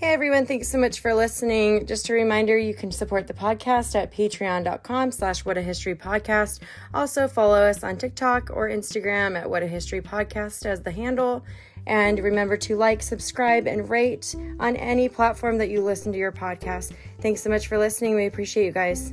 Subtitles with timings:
[0.00, 1.84] Hey everyone, thanks so much for listening.
[1.84, 6.60] Just a reminder, you can support the podcast at patreon.com slash what a history podcast.
[6.94, 11.44] Also follow us on TikTok or Instagram at what a history podcast as the handle.
[11.86, 16.32] And remember to like, subscribe, and rate on any platform that you listen to your
[16.32, 16.94] podcast.
[17.20, 18.14] Thanks so much for listening.
[18.14, 19.12] We appreciate you guys.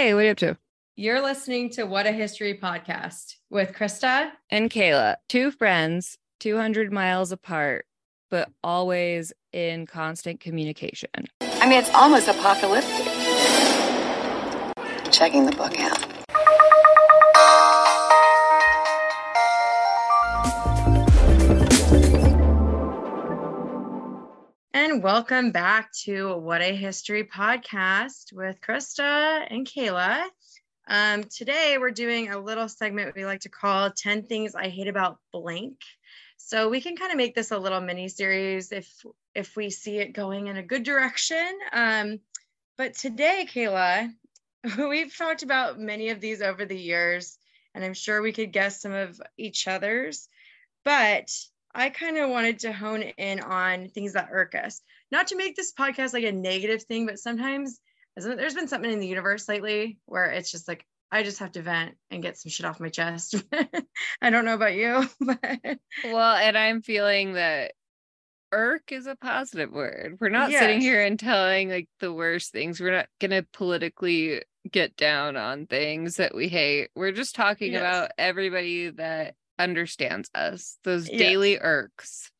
[0.00, 0.56] Hey, what are you up to?
[0.96, 4.30] You're listening to What a History podcast with Krista.
[4.48, 7.84] And Kayla, two friends, 200 miles apart,
[8.30, 11.10] but always in constant communication.
[11.42, 12.90] I mean, it's almost apocalyptic.
[15.12, 16.02] Checking the book out.
[24.72, 30.26] And welcome back to What a History podcast with Krista and Kayla.
[30.86, 34.86] Um, today we're doing a little segment we like to call 10 Things I Hate
[34.86, 35.78] About Blank.
[36.36, 38.88] So we can kind of make this a little mini series if
[39.34, 41.48] if we see it going in a good direction.
[41.72, 42.20] Um,
[42.78, 44.12] but today, Kayla,
[44.88, 47.38] we've talked about many of these over the years,
[47.74, 50.28] and I'm sure we could guess some of each other's.
[50.84, 51.28] But
[51.74, 54.80] I kind of wanted to hone in on things that irk us.
[55.10, 57.80] Not to make this podcast like a negative thing, but sometimes
[58.16, 61.62] there's been something in the universe lately where it's just like, I just have to
[61.62, 63.42] vent and get some shit off my chest.
[64.22, 67.72] I don't know about you, but Well, and I'm feeling that
[68.52, 70.18] irk is a positive word.
[70.20, 72.80] We're not sitting here and telling like the worst things.
[72.80, 76.90] We're not going to politically get down on things that we hate.
[76.94, 77.80] We're just talking Yes.
[77.80, 82.30] about everybody that understands us, those daily irks.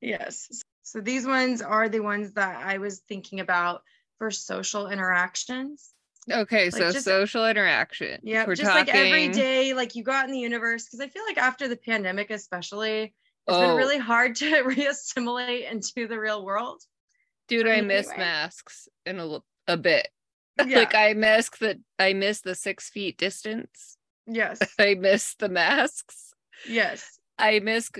[0.00, 0.48] yes.
[0.82, 3.82] So these ones are the ones that I was thinking about
[4.18, 5.90] for social interactions.
[6.30, 8.20] Okay, Like, so just- social interaction.
[8.22, 10.84] Yeah, We're just like every day, like you go out in the universe.
[10.84, 13.12] Because I feel like after the pandemic, especially, it's
[13.46, 13.60] Oh.
[13.60, 16.82] been really hard to reassimilate into the real world.
[17.48, 18.24] Dude, I miss anyway.
[18.24, 20.08] masks in a, a bit.
[20.64, 20.78] Yeah.
[20.80, 23.96] Like I miss the I miss the six feet distance.
[24.26, 26.32] yes, I miss the masks.
[26.68, 27.90] Yes, I miss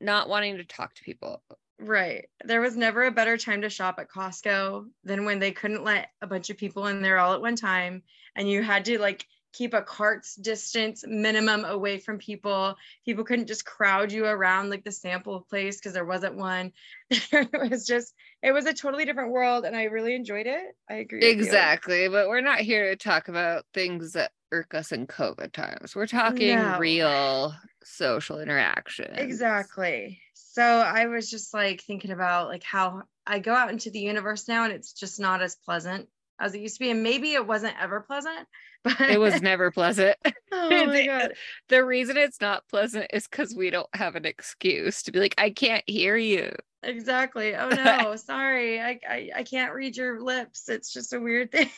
[0.00, 1.42] not wanting to talk to people.
[1.78, 2.26] right.
[2.44, 6.08] There was never a better time to shop at Costco than when they couldn't let
[6.20, 8.02] a bunch of people in there all at one time,
[8.34, 12.76] and you had to like keep a cart's distance minimum away from people.
[13.04, 16.72] People couldn't just crowd you around like the sample place because there wasn't one.
[17.10, 20.76] it was just, it was a totally different world, and I really enjoyed it.
[20.88, 21.24] I agree.
[21.24, 25.94] Exactly, but we're not here to talk about things that irk us in COVID times.
[25.94, 26.78] We're talking No.
[26.78, 27.54] real
[27.84, 29.10] social interaction.
[29.14, 30.20] Exactly.
[30.34, 34.48] So I was just like thinking about like how I go out into the universe
[34.48, 36.08] now and it's just not as pleasant
[36.40, 36.90] as it used to be.
[36.90, 38.46] And maybe it wasn't ever pleasant,
[38.84, 40.16] but It was never pleasant.
[40.52, 41.32] oh my the- god.
[41.68, 45.34] The reason it's not pleasant is because we don't have an excuse to be like,
[45.38, 46.52] I can't hear you.
[46.82, 47.54] Exactly.
[47.56, 47.68] Oh
[48.02, 48.80] no, sorry.
[48.80, 50.68] I, I I can't read your lips.
[50.68, 51.68] It's just a weird thing.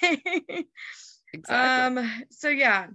[1.32, 2.02] Exactly.
[2.02, 2.86] Um, so yeah,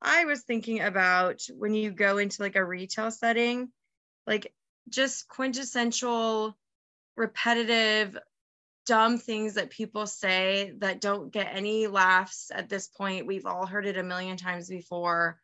[0.00, 3.70] I was thinking about when you go into like a retail setting,
[4.26, 4.52] like
[4.88, 6.56] just quintessential,
[7.16, 8.16] repetitive,
[8.86, 13.26] dumb things that people say that don't get any laughs at this point.
[13.26, 15.38] We've all heard it a million times before.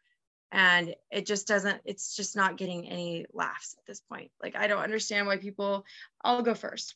[0.52, 4.30] And it just doesn't, it's just not getting any laughs at this point.
[4.42, 5.84] Like, I don't understand why people,
[6.24, 6.94] I'll go first.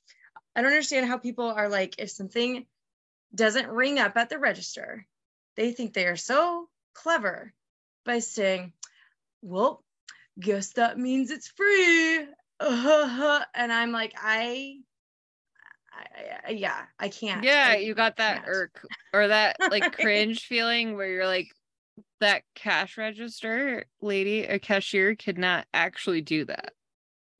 [0.55, 2.65] I don't understand how people are like, if something
[3.34, 5.06] doesn't ring up at the register,
[5.60, 7.53] they think they are so clever
[8.06, 8.72] by saying,
[9.43, 9.84] Well,
[10.38, 12.21] guess that means it's free.
[12.60, 14.78] and I'm like, I,
[15.93, 16.04] I,
[16.47, 17.44] I yeah, I can't.
[17.44, 18.49] yeah, I you got that can't.
[18.49, 21.49] irk or that like cringe feeling where you're like,
[22.20, 26.72] that cash register lady, a cashier, could not actually do that.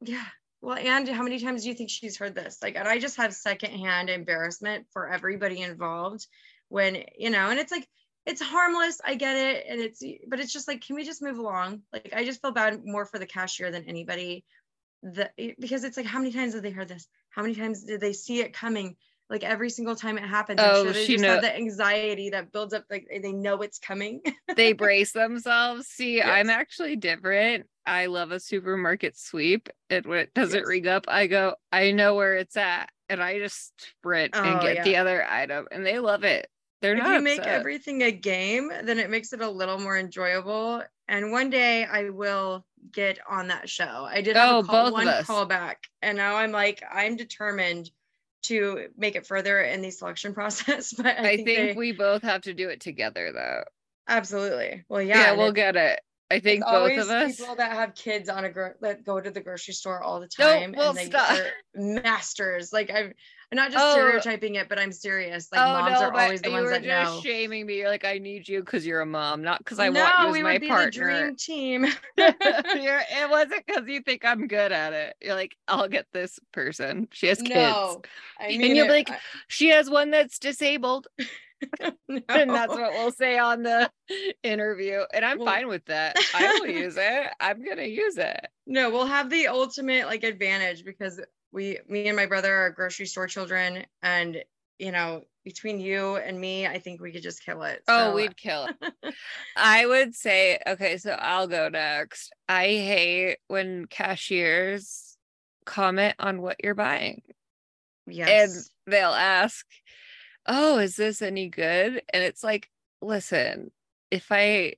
[0.03, 0.27] Yeah.
[0.61, 2.59] Well, and how many times do you think she's heard this?
[2.63, 6.27] Like, and I just have secondhand embarrassment for everybody involved
[6.69, 7.89] when, you know, and it's like,
[8.27, 9.01] it's harmless.
[9.05, 9.65] I get it.
[9.69, 11.83] And it's, but it's just like, can we just move along?
[11.93, 14.45] Like, I just feel bad more for the cashier than anybody.
[15.03, 17.09] The, because it's like, how many times have they heard this?
[17.31, 18.97] How many times did they see it coming?
[19.31, 22.75] Like every single time it happens, Oh, sure she just know- have anxiety that builds
[22.75, 22.85] up.
[22.91, 24.21] Like they know it's coming.
[24.57, 25.87] They brace themselves.
[25.87, 27.67] See, I'm actually different.
[27.87, 29.69] I love a supermarket sweep.
[29.89, 30.67] And when it doesn't Yes.
[30.67, 32.91] ring up, I go, I know where it's at.
[33.09, 34.83] And I just sprint and Oh, get yeah.
[34.85, 35.69] the other item.
[35.71, 36.49] And they love it.
[36.81, 37.55] They're if you make upset.
[37.55, 40.83] everything a game, then it makes it a little more enjoyable.
[41.09, 44.07] And one day I will get on that show.
[44.09, 45.27] I did have Oh, a call, one us.
[45.27, 47.91] callback, and now I'm like, I'm determined
[48.45, 50.93] to make it further in the selection process.
[50.95, 53.65] But I, I think, think they- we both have to do it together though.
[54.09, 54.85] absolutely.
[54.89, 56.01] Well, yeah, Yeah, we'll get it.
[56.33, 57.37] I think both of us.
[57.37, 60.29] people that have kids on a gro- that go to the grocery store all the
[60.39, 61.33] No, time well, and they stop.
[61.39, 62.73] are masters.
[62.73, 63.15] Like I'm,
[63.53, 63.93] I'm not just Oh.
[63.93, 65.49] stereotyping it, but I'm serious.
[65.51, 67.21] Like oh moms no, are always the you ones were that just know.
[67.21, 67.79] shaming me.
[67.79, 70.27] You're like, I need you because you're a mom, not because I no, want you
[70.29, 70.91] as we my would be the partner.
[71.31, 71.83] dream team.
[72.17, 75.17] You're- it wasn't because you think I'm good at it.
[75.21, 77.09] You're like, I'll get this person.
[77.11, 77.55] She has kids.
[77.55, 78.03] no,
[78.39, 81.09] I mean And you'll be it- like, She has one that's disabled.
[81.19, 83.91] I- And that's what we'll say on the
[84.45, 85.01] interview.
[85.13, 86.17] And I'm Well- fine with that.
[86.35, 87.27] I will use it.
[87.41, 88.47] I'm gonna use it.
[88.67, 91.21] No, we'll have the ultimate like advantage because
[91.53, 94.43] we, me and my brother are grocery store children, and
[94.79, 97.83] you know, between you and me, I think we could just kill it.
[97.87, 99.15] Oh, we'd kill it.
[99.57, 102.33] I would say, okay, so I'll go next.
[102.49, 105.17] I hate when cashiers
[105.67, 107.23] comment on what you're buying.
[108.07, 108.29] yes,
[108.87, 109.67] and they'll ask,
[110.47, 112.71] "Oh, is this any good?" And it's like,
[113.03, 113.71] "Listen,
[114.11, 114.75] if I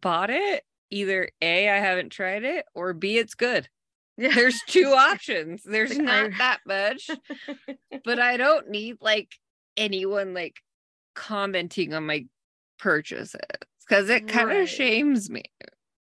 [0.00, 3.68] bought it, either A, I haven't tried it, or B, it's good.
[4.16, 4.34] Yeah.
[4.34, 5.62] There's two options.
[5.64, 7.10] There's Like, not I- that much,
[8.04, 9.30] but I don't need like
[9.76, 10.56] anyone like
[11.14, 12.26] commenting on my
[12.78, 13.40] purchases
[13.86, 14.68] because it kind of Right.
[14.68, 15.44] shames me.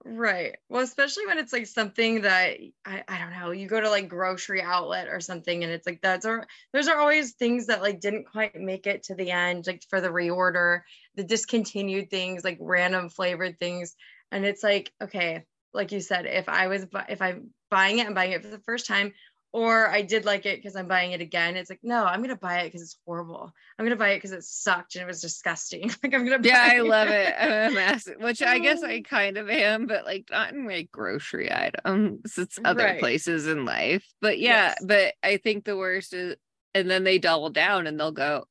[0.06, 0.56] Right.
[0.70, 4.08] Well, especially when it's like something that I, I don't know, you go to like
[4.08, 8.00] grocery outlet or something and it's like that's are those are always things that like
[8.00, 10.82] didn't quite make it to the end, like for the reorder,
[11.16, 13.96] the discontinued things, like random flavored things.
[14.32, 18.14] And it's like, okay, like you said, if I was if I'm buying it, I'm
[18.14, 19.14] buying it for the first time,
[19.54, 21.56] or I did like it because I'm buying it again.
[21.58, 23.52] It's like, no, I'm gonna buy it because it's horrible.
[23.78, 25.90] I'm gonna buy it because it sucked and it was disgusting.
[26.04, 27.36] like I'm gonna buy Yeah, I love it.
[27.38, 29.02] I'm a massive, which I guess I Oh.
[29.02, 32.38] kind of am, but like not in my grocery items.
[32.38, 32.94] It's other Right.
[32.94, 34.06] places in life.
[34.22, 34.82] But yeah, Yes.
[34.82, 36.38] but I think the worst is,
[36.74, 38.46] and then they double down and they'll go,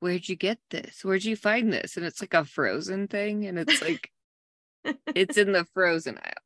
[0.00, 1.04] Where'd you get this?
[1.04, 1.96] Where'd you find this?
[1.98, 3.46] And it's like a frozen thing.
[3.46, 4.10] And it's like,
[5.14, 6.39] it's in the frozen aisle.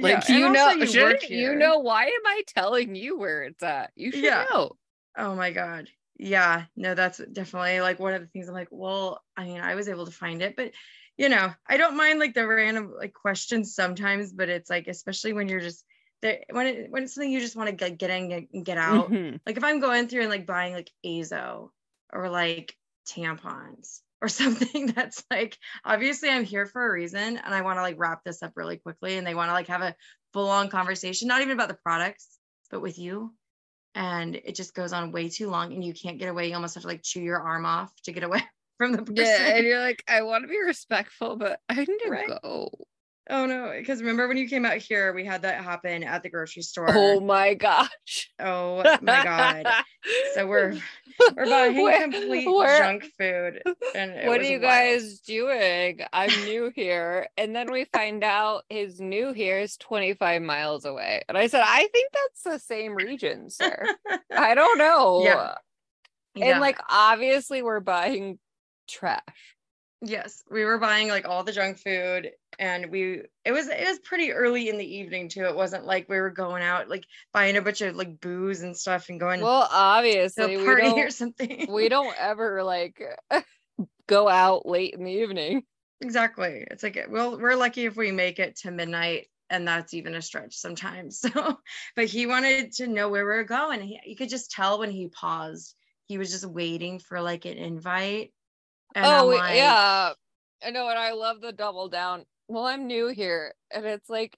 [0.00, 3.92] Like, Yeah, you know, you you know, why am I telling you where it's at?
[3.94, 4.44] You should Yeah.
[4.50, 4.72] know.
[5.16, 5.88] Oh my God.
[6.16, 9.74] Yeah, no, that's definitely like one of the things I'm like, well, I mean, I
[9.74, 10.72] was able to find it, but
[11.16, 15.32] you know, I don't mind like the random like questions sometimes, but it's like, especially
[15.32, 15.84] when you're just
[16.22, 18.78] there, when it, when it's something you just want to get, get in and get
[18.78, 19.14] out.
[19.14, 19.40] Mhm.
[19.46, 21.72] Like if I'm going through and like buying like Azo
[22.12, 22.76] or like
[23.08, 27.82] tampons or something that's like, obviously I'm here for a reason and I want to
[27.82, 29.94] like wrap this up really quickly and they want to like have a
[30.32, 32.38] full on conversation, not even about the products,
[32.70, 33.34] but with you
[33.94, 36.48] and it just goes on way too long and you can't get away.
[36.48, 38.42] You almost have to like chew your arm off to get away
[38.78, 39.16] from the person.
[39.16, 39.56] Yeah.
[39.56, 42.28] And you're like, I want to be respectful, but I need to Right.
[42.42, 42.70] go.
[43.30, 46.28] Oh no, because remember when you came out here, we had that happen at the
[46.28, 46.86] grocery oh store.
[46.90, 48.30] Oh my gosh.
[48.38, 49.66] Oh my god.
[50.34, 50.76] So we're
[51.34, 53.62] we're buying Where- complete where- junk food.
[53.94, 54.62] And what are you wild.
[54.62, 56.00] guys doing?
[56.12, 57.28] I'm new here.
[57.38, 61.22] And then we find out his new here is 25 miles away.
[61.28, 63.86] And I said, I think that's the same region, sir.
[64.36, 65.22] I don't know.
[65.24, 65.54] Yeah.
[66.34, 66.58] And Yeah.
[66.58, 68.38] like, obviously, we're buying
[68.88, 69.22] trash.
[70.04, 73.98] Yes, we were buying like all the junk food and we it was it was
[74.00, 75.44] pretty early in the evening too.
[75.44, 78.76] It wasn't like we were going out like buying a bunch of like booze and
[78.76, 81.66] stuff and going Well, to obviously, a party or don't, something.
[81.70, 83.02] we don't ever like
[84.06, 85.62] go out late in the evening.
[86.00, 86.64] Exactly.
[86.70, 90.22] It's like well, we're lucky if we make it to midnight, and that's even a
[90.22, 91.20] stretch sometimes.
[91.34, 91.58] So,
[91.96, 93.80] but he wanted to know where we were going.
[93.80, 95.74] He, you could just tell when he paused,
[96.06, 98.32] he was just waiting for like an invite.
[98.94, 100.12] And oh like, yeah
[100.64, 104.36] i know and i love the double down well i'm new here and it's like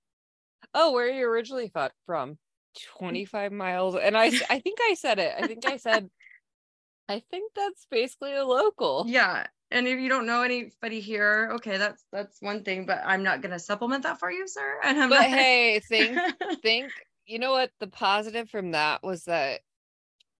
[0.74, 2.36] oh where are you originally fro- from mm.
[2.98, 6.08] 25 miles and I I think i said it i think i said
[7.08, 9.46] i think that's basically a local yeah.
[9.70, 12.86] And if you don't know anybody here, okay, that's that's one thing.
[12.86, 14.80] But I'm not gonna supplement that for you, sir.
[14.84, 16.18] And I'm but not- hey think
[16.62, 16.92] think
[17.26, 19.60] you know what the positive from that was that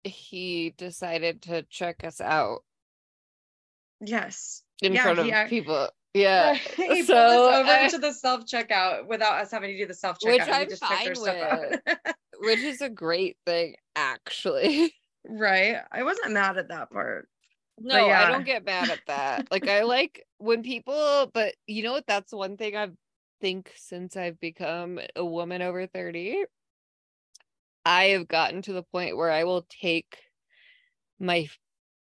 [0.05, 2.61] he decided to check us out
[4.01, 7.89] yes, in Yeah, front of he ac- people yeah he pulled so, us over uh,
[7.91, 10.33] to the self checkout without us having to do the self checkout.
[10.33, 12.15] Which I'm just checked our fine stuff out.
[12.41, 14.93] which is a great thing actually
[15.29, 15.79] right.
[15.91, 17.29] I wasn't mad at that part.
[17.79, 19.49] No, I don't get mad at that.
[19.51, 22.07] Like I like when people, but you know what?
[22.07, 22.95] That's one thing I've
[23.41, 26.45] think since I've become a woman over 30.
[27.85, 30.19] I have gotten to the point where I will take
[31.19, 31.49] my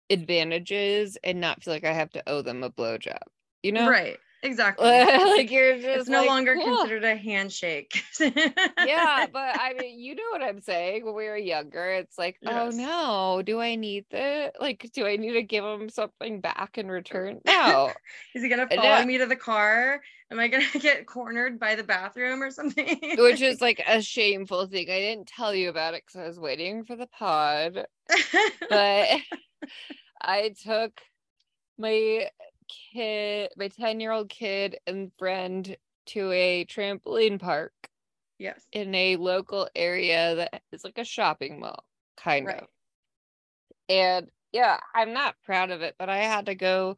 [0.09, 3.17] advantages and not feel like I have to owe them a blowjob.
[3.63, 3.89] You know?
[3.89, 4.17] Right.
[4.43, 4.87] exactly.
[4.87, 8.03] like you're just it's no like, longer "Cool." considered a handshake.
[8.19, 11.05] yeah, but I mean, you know what I'm saying.
[11.05, 14.51] When we were younger, it's like, oh no, do I need this?
[14.59, 17.41] Like, do I need to give him something back in return?
[17.47, 17.91] No.
[18.35, 19.05] Is he gonna follow no.
[19.05, 20.01] me to the car?
[20.29, 22.99] Am I gonna get cornered by the bathroom or something?
[23.17, 24.89] Which is like a shameful thing.
[24.89, 27.85] I didn't tell you about it because I was waiting for the pod.
[28.69, 29.07] But
[30.21, 30.99] I took
[31.77, 32.29] my
[32.93, 37.73] kid, my 10 year old kid and friend to a trampoline park
[38.37, 38.65] yes.
[38.71, 41.83] in a local area that is like a shopping mall,
[42.17, 42.61] kind Right.
[42.63, 42.67] of.
[43.89, 46.97] And yeah, I'm not proud of it, but I had to go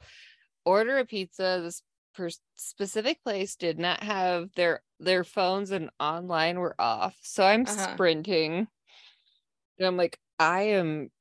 [0.65, 1.59] order a pizza.
[1.63, 1.81] This
[2.19, 7.17] per- specific place did not have their their phones and online were off.
[7.21, 7.75] So I'm Uh-huh.
[7.95, 8.67] sprinting.
[9.77, 11.11] And I'm like, I am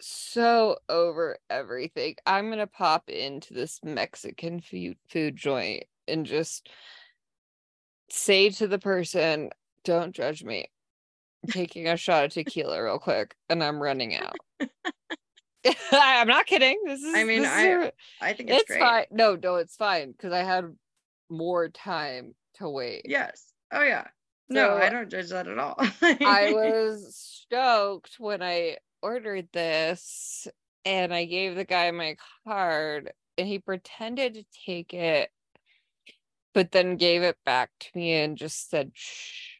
[0.00, 2.16] so over everything.
[2.26, 6.70] I'm gonna pop into this Mexican food food joint and just
[8.10, 9.50] say to the person,
[9.84, 10.70] don't judge me.
[11.44, 14.40] I'm taking a shot of tequila real quick and I'm running out.
[15.92, 16.78] I'm not kidding.
[16.84, 18.80] This is I mean, I is I- think it's, it's great.
[18.80, 19.04] fine.
[19.10, 20.74] No, no, it's fine because I had
[21.30, 23.02] more time to wait.
[23.04, 23.52] Yes.
[23.72, 24.06] Oh yeah.
[24.48, 25.76] No, I don't judge that at all.
[26.02, 30.46] I was stoked when I ordered this
[30.84, 32.16] and I gave the guy my
[32.46, 35.30] card and he pretended to take it,
[36.52, 39.54] but then gave it back to me and just said, shh,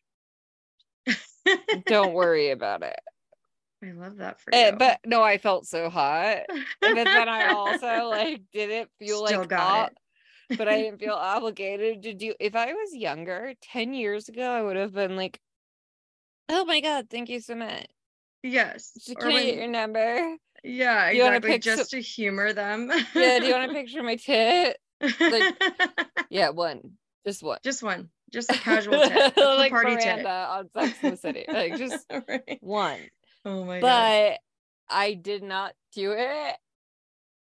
[1.87, 3.01] don't worry about it.
[3.83, 4.73] I love that for you.
[4.79, 6.39] but no, I felt so hot.
[6.81, 9.91] But then I also like didn't feel Still like got
[10.51, 14.43] ob- but I didn't feel obligated to do if I was younger, 10 years ago,
[14.51, 15.39] I would have been like,
[16.49, 17.87] Oh my god, thank you so much.
[18.43, 18.93] yes.
[18.95, 20.37] Just Or can I get your number?
[20.63, 21.51] yeah, you exactly.
[21.61, 22.91] some- Just to humor them.
[23.15, 24.79] Yeah, do you want a picture of my tit?
[25.21, 25.63] like-
[26.31, 26.81] Yeah, one.
[27.27, 27.59] Just one.
[27.65, 28.11] just one.
[28.33, 29.37] Just a casual tip.
[29.37, 30.27] Like party Miranda tip.
[30.27, 31.45] on Sex in the City.
[31.49, 32.59] Like just Right.
[32.61, 32.99] one.
[33.45, 34.39] Oh my god.
[34.89, 36.57] But I did not do it.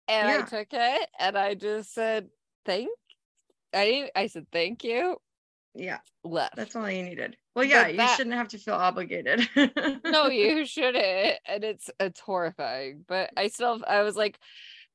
[0.08, 2.28] And I took it and I just said
[2.64, 2.90] thank
[3.72, 5.16] I didn't I said thank you.
[5.74, 6.56] Yeah, Left.
[6.56, 7.36] that's all you needed.
[7.54, 9.48] Well, yeah, you shouldn't have to feel obligated.
[10.04, 11.38] no, you shouldn't.
[11.46, 13.04] And it's it's horrifying.
[13.06, 14.38] But I still I was like,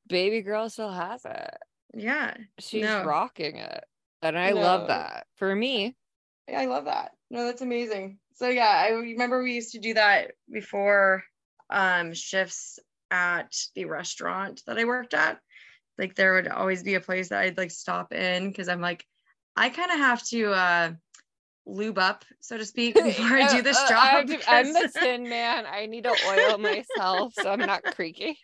[0.08, 1.58] baby girl still has it.
[1.96, 3.04] Yeah, She's No.
[3.04, 3.84] rocking it.
[4.22, 5.26] And I love that.
[5.36, 5.96] For me,
[6.54, 7.12] I love that.
[7.30, 8.20] No, that's amazing.
[8.38, 11.24] So yeah, I remember we used to do that before
[11.70, 12.80] um shifts
[13.10, 15.40] at the restaurant that I worked at.
[15.98, 19.04] Like there would always be a place that I'd like stop in because I'm like,
[19.56, 20.92] I kind of have to uh
[21.66, 24.30] lube up, so to speak, before I do this Uh, uh, job.
[24.30, 25.66] I'm, I'm the tin man.
[25.66, 28.38] I need to oil myself so I'm not creaky.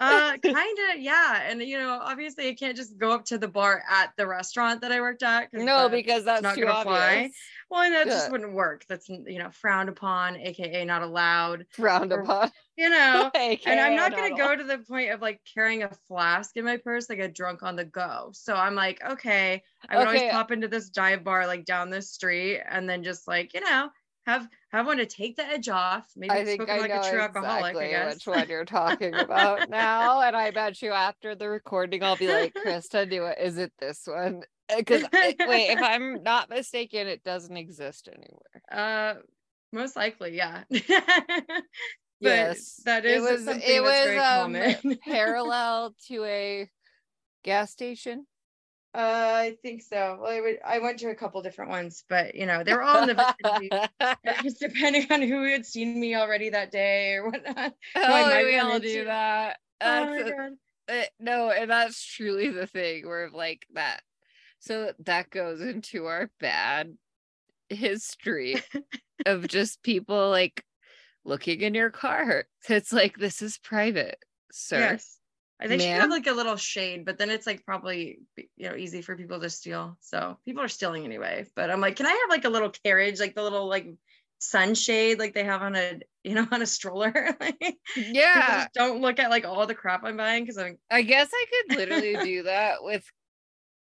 [0.00, 3.48] Uh kind of yeah and you know obviously i can't just go up to the
[3.48, 5.52] bar at the restaurant that i worked at.
[5.52, 7.30] no, because that's not too gonna fly.
[7.70, 12.12] well and that just wouldn't work that's you know frowned upon aka not allowed Frowned
[12.12, 12.50] Or- upon.
[12.76, 16.56] you know and i'm not not go to the point of like carrying a flask
[16.56, 20.08] in my purse like a drunk on the go so i'm like okay i would
[20.08, 20.18] Okay.
[20.18, 23.60] always pop into this dive bar like down the street and then just like you
[23.60, 23.90] know
[24.28, 27.10] have have one to take the edge off maybe I think I like know a
[27.10, 30.92] true alcoholic i exactly guess which one you're talking about now, and I bet you
[30.92, 33.38] after the recording, I'll be like, "Krista, do it.
[33.40, 34.42] Is it this one?"
[34.76, 39.16] Because wait, if I'm not mistaken, it doesn't exist anywhere.
[39.16, 39.20] uh
[39.72, 41.64] most likely yeah but
[42.20, 43.44] yes, that it is was.
[43.44, 46.70] something It was um, parallel to a
[47.44, 48.26] gas station.
[48.94, 50.18] Uh, I think so.
[50.20, 52.82] Well, I, would, I went to a couple different ones, but you know, they were
[52.82, 53.70] all in the vicinity.
[54.42, 57.74] Just depending on who had seen me already that day or whatnot.
[57.96, 59.58] oh, we all do that.
[59.80, 60.52] Oh my a- God.
[60.88, 64.02] uh, no, and that's truly the thing where like that.
[64.58, 66.96] So that goes into our bad
[67.68, 68.56] history
[69.26, 70.64] of just people like
[71.24, 72.46] looking in your car.
[72.68, 74.18] It's like this is private,
[74.50, 74.80] sir.
[74.80, 75.17] Yes.
[75.60, 78.76] I think should have like a little shade, but then it's like probably you know
[78.76, 79.96] easy for people to steal.
[80.00, 81.46] So people are stealing anyway.
[81.56, 83.88] But I'm like, can I have like a little carriage, like the little like
[84.40, 87.36] sunshade like they have on a you know on a stroller?
[87.40, 91.02] like Yeah, just don't look at like all the crap I'm buying because I'm I
[91.02, 93.04] guess I could literally do that with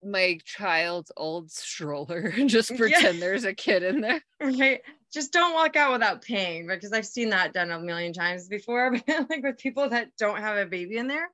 [0.03, 3.03] my child's old stroller and just Yeah.
[3.03, 4.23] pretend there's a kid in there.
[4.41, 4.83] Right.
[5.13, 8.93] Just don't walk out without paying because I've seen that done a million times before,
[9.09, 11.31] like with people that don't have a baby in there.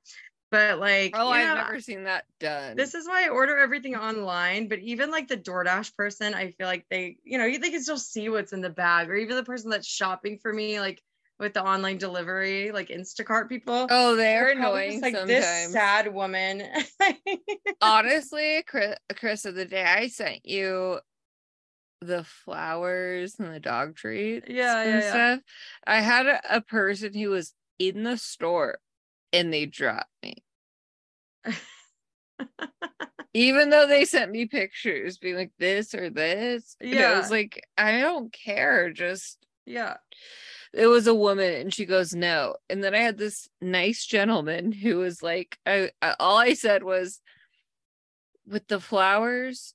[0.51, 2.77] But like, Oh, you I've never seen that done.
[2.77, 4.69] this is why I order everything online.
[4.69, 7.97] But even like the DoorDash person, I feel like they, you know, they can still
[7.97, 11.01] see what's in the bag, or even the person that's shopping for me, like
[11.39, 13.87] with the online delivery, like Instacart people.
[13.89, 15.27] Oh, they're They're annoying just like sometimes.
[15.27, 16.63] this sad woman.
[17.81, 20.99] Honestly, Chris, Chris, of the day I sent you
[22.01, 25.09] the flowers and the dog treats Yeah, and yeah, yeah.
[25.09, 25.39] stuff.
[25.87, 28.79] I had a, a person who was in the store
[29.33, 30.43] and they dropped me.
[33.33, 36.77] Even though they sent me pictures being like this or this.
[36.79, 38.91] And it was like, I don't care.
[38.91, 39.95] Just yeah.
[40.73, 44.71] it was a woman and she goes no and then i had this nice gentleman
[44.71, 47.19] who was like I, I all i said was
[48.47, 49.73] with the flowers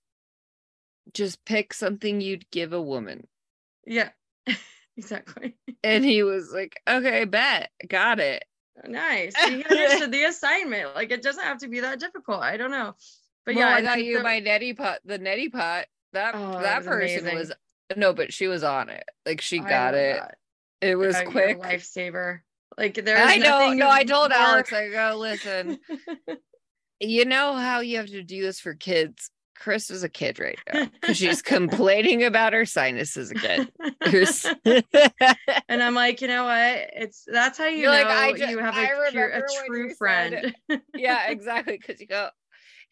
[1.12, 3.26] just pick something you'd give a woman
[3.86, 4.10] Yeah.
[4.96, 5.56] exactly.
[5.82, 8.44] and he was like okay bet got it
[8.86, 9.36] Nice.
[9.44, 10.94] He understood the assignment.
[10.94, 12.40] Like it doesn't have to be that difficult.
[12.42, 12.94] I don't know.
[13.44, 16.62] But well, yeah, i got you my neti pot the neti pot that Oh, that
[16.62, 17.36] that was person amazing.
[17.38, 17.52] was
[17.96, 20.38] no but she was on it like she got it that.
[20.80, 22.40] it was Yeah, quick lifesaver.
[22.78, 25.78] Like there's i know no i told alex i go listen
[27.00, 30.58] you know how you have to do this for kids chris is a kid right
[30.72, 33.68] now because she's complaining about her sinuses again
[35.68, 36.90] and I'm like, you know what?
[36.94, 39.42] It's that's how you You're know like, I ju- you have I a, pure, a
[39.66, 40.54] true friend.
[40.94, 42.28] yeah exactly because you go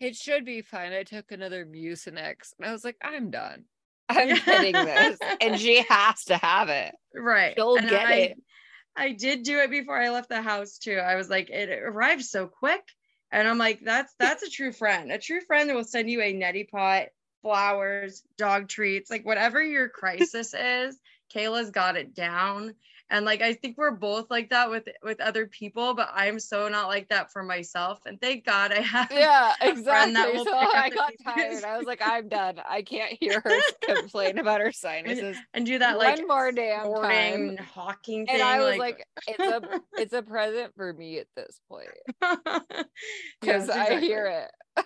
[0.00, 3.64] it should be fine i took another mucinex and i was like i'm done
[4.08, 7.54] i'm getting this and she has to have it right.
[7.56, 8.38] She'll and get I, it.
[8.96, 10.96] I did do it before I left the house too.
[10.96, 12.82] I was like, it arrived so quick.
[13.30, 15.12] And I'm like, that's that's a true friend.
[15.12, 17.06] A true friend that will send you a neti pot,
[17.42, 20.98] flowers, dog treats, like whatever your crisis is.
[21.34, 22.74] Kayla's got it down.
[23.10, 26.68] And like I think we're both like that with with other people, but I'm so
[26.68, 28.00] not like that for myself.
[28.06, 32.28] And thank God I have yeah exactly so i got tired i was like i'm
[32.28, 36.52] done i can't hear her complain about her sinuses and do that like one more
[36.52, 38.36] damn morning time hawking thing.
[38.36, 41.88] and i was like it's a it's a present for me at this point
[43.40, 44.84] because i hear it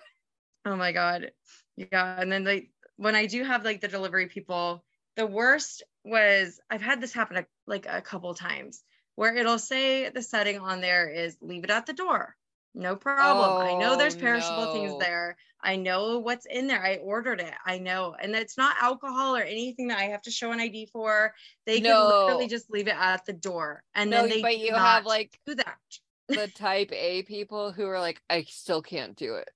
[0.64, 1.30] Oh my god.
[1.76, 2.20] Yeah.
[2.20, 4.84] And then like when I do have like the delivery people,
[5.16, 10.08] the worst was I've had this happen a, like a couple times where it'll say
[10.10, 12.36] the setting on there is leave it at the door.
[12.74, 13.56] No problem.
[13.60, 15.36] I know there's Oh, perishable things there.
[15.62, 16.82] I know what's in there.
[16.84, 17.52] I ordered it.
[17.66, 18.14] I know.
[18.14, 21.34] And it's not alcohol or anything that I have to show an ID for.
[21.66, 23.84] They can literally just leave it at the door.
[23.94, 25.78] And no then they but you have like do that.
[26.34, 29.50] the type a people who are like i still can't do it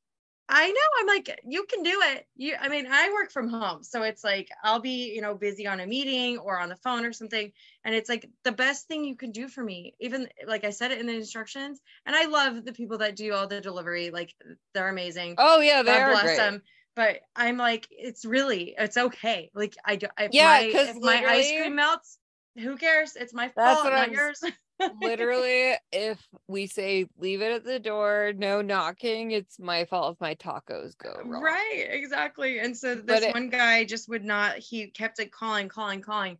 [0.48, 0.80] I know.
[1.00, 2.28] I'm like, you can do it.
[2.36, 5.66] You, I mean, I work from home, so it's like I'll be, you know, busy
[5.66, 7.52] on a meeting or on the phone or something,
[7.84, 9.96] and it's like the best thing you can do for me.
[9.98, 13.32] Even like I said it in the instructions, and I love the people that do
[13.34, 14.10] all the delivery.
[14.10, 14.34] Like
[14.72, 15.38] they're amazing.
[15.38, 16.36] oh yeah they God are bless great.
[16.36, 16.62] them.
[16.94, 19.50] But I'm like, it's really, it's okay.
[19.54, 20.06] Like I do.
[20.18, 22.18] If Yeah, my, 'cause if my ice cream melts,
[22.58, 23.16] who cares?
[23.16, 24.40] It's my That's fault, not I'm yours.
[25.00, 30.20] literally if we say leave it at the door no knocking it's my fault if
[30.20, 32.58] my tacos go wrong Right, exactly.
[32.60, 36.38] And so this it- one guy just would not, he kept like calling, calling, calling.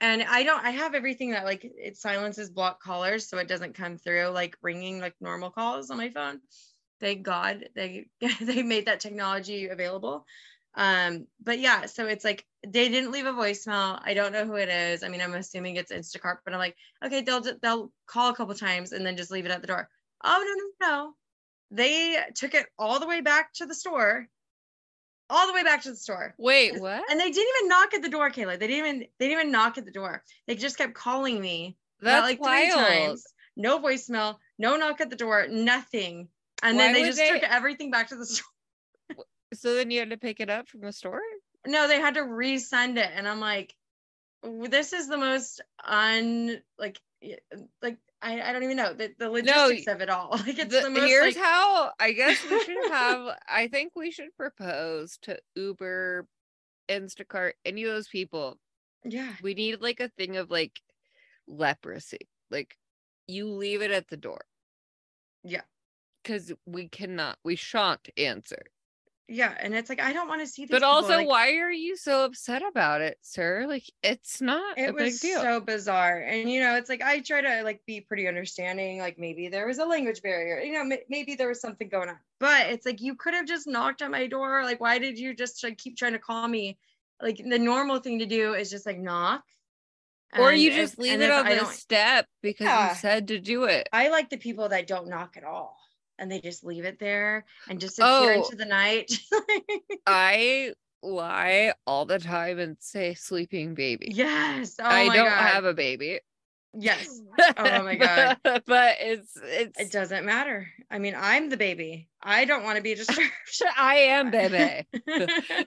[0.00, 3.74] And I don't, I have everything that like it silences block callers so it doesn't
[3.74, 6.40] come through like ringing like normal calls on my phone.
[7.00, 8.08] Thank God they
[8.40, 10.26] they made that technology available.
[10.74, 14.00] Um, but yeah, so it's like they didn't leave a voicemail.
[14.02, 15.02] I don't know who it is.
[15.02, 18.54] I mean, I'm assuming it's Instacart, but I'm like, okay, they'll they'll call a couple
[18.54, 19.88] times and then just leave it at the door.
[20.22, 21.14] Oh no, no, no.
[21.72, 24.28] They took it all the way back to the store.
[25.28, 26.34] All the way back to the store.
[26.38, 28.58] wait what And they didn't even knock at the door, Kayla.
[28.58, 30.24] They didn't even they didn't even knock at the door.
[30.46, 33.24] They just kept calling me that's like wild three times.
[33.56, 36.28] No voicemail, no knock at the door, nothing.
[36.62, 38.46] And Why then they just they- took everything back to the store.
[39.54, 41.20] So then you had to pick it up from the store
[41.66, 43.10] No, they had to resend it.
[43.14, 43.74] And I'm like,
[44.42, 46.98] this is the most un like
[47.82, 50.30] like I, I don't even know the, the logistics of it all.
[50.46, 53.92] Like it's The- the, most here's like, how i guess we should have i think
[53.94, 56.26] we should propose to uber
[56.88, 58.58] instacart any of those people
[59.04, 59.32] yeah.
[59.42, 60.80] we need like a thing of like
[61.46, 62.76] leprosy like
[63.26, 64.40] you leave it at the door
[65.44, 65.62] Yeah.
[66.22, 68.62] because we cannot we shan't answer
[69.32, 69.54] Yeah.
[69.60, 71.70] And it's like I don't want to see these but people, also like, why are
[71.70, 76.58] you so upset about it sir like it's not it was so bizarre and you
[76.60, 79.84] know it's like i try to like be pretty understanding like maybe there was a
[79.84, 83.14] language barrier you know m- maybe there was something going on but it's like you
[83.14, 86.12] could have just knocked on my door like why did you just like keep trying
[86.12, 86.76] to call me
[87.22, 89.44] like the normal thing to do is just like knock
[90.38, 92.88] or you just leave it on the step because Yeah.
[92.90, 95.76] you said to do it i like the people that don't knock at all
[96.20, 98.28] and they just leave it there and disappear Oh.
[98.44, 99.10] into the night
[100.06, 105.30] i lie all the time and say sleeping baby yes oh i don't God.
[105.50, 106.20] have a baby
[106.72, 107.20] Yes.
[107.56, 108.36] Oh my God.
[108.44, 110.68] but, but it's it's It doesn't matter.
[110.88, 112.08] I mean, I'm the baby.
[112.22, 113.28] I don't want to be disturbed.
[113.76, 114.86] I am baby.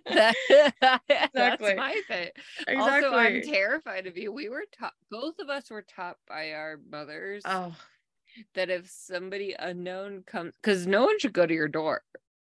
[0.08, 1.26] That- Exactly.
[1.34, 2.30] That's my thing.
[2.68, 2.76] exactly.
[2.78, 4.32] Also, I'm terrified of you.
[4.32, 7.76] We were taught, both of us were taught by our mothers oh,
[8.56, 12.04] that if somebody unknown comes, because no one should go to your door.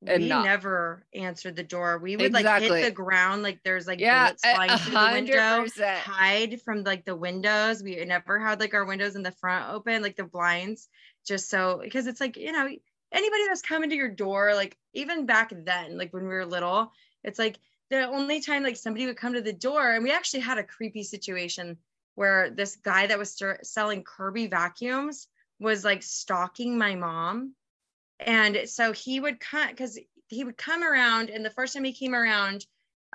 [0.05, 1.97] And we not- never answered the door.
[1.97, 5.67] We would like hit the ground like there's like Yeah, bullets flying through the window.
[5.99, 7.81] Hide from like the windows.
[7.81, 10.89] We never had like our windows in the front open, like the blinds,
[11.25, 12.67] just so because it's like you know
[13.13, 16.91] anybody that's coming to your door, like even back then, like when we were little,
[17.23, 17.57] it's like
[17.89, 20.63] the only time like somebody would come to the door, and we actually had a
[20.63, 21.77] creepy situation
[22.15, 25.27] where this guy that was stir- selling Kirby vacuums
[25.59, 27.53] was like stalking my mom.
[28.19, 31.93] And so he would come because he would come around, and the first time he
[31.93, 32.65] came around,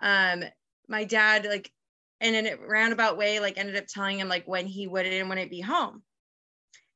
[0.03, 0.45] um,
[0.89, 1.73] my dad like
[2.21, 5.51] in a roundabout way, like ended up telling him like when he would and wouldn't
[5.51, 6.03] be home.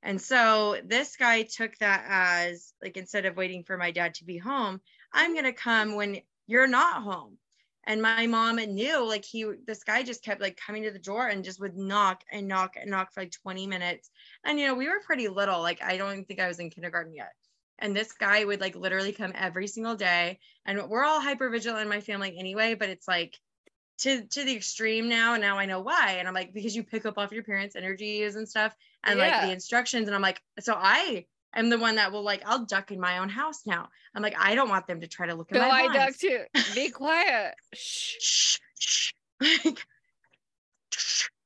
[0.02, 4.24] And so this guy took that as like instead of waiting for my dad to
[4.24, 4.80] be home,
[5.12, 7.38] I'm gonna come when you're not home.
[7.84, 11.26] And my mom knew like he this guy just kept like coming to the door
[11.26, 14.10] and just would knock and knock and knock for like 20 minutes.
[14.44, 17.14] And you know, we were pretty little, like I don't think I was in kindergarten
[17.14, 17.32] yet.
[17.78, 20.38] And this guy would like literally come every single day.
[20.64, 23.36] And we're all hyper vigilant in my family anyway, but it's like
[23.98, 25.34] to to the extreme now.
[25.34, 26.16] And now I know why.
[26.18, 29.40] And I'm like, because you pick up off your parents' energies and stuff and like
[29.42, 30.06] the instructions.
[30.06, 33.18] And I'm like, so I am the one that will like, I'll duck in my
[33.18, 33.88] own house now.
[34.14, 36.18] I'm like, I don't want them to try to look at No, my I blinds.
[36.18, 36.72] duck too.
[36.74, 37.54] Be quiet.
[37.74, 38.16] Shh.
[38.20, 39.12] Shh, shh.
[39.64, 39.86] Like,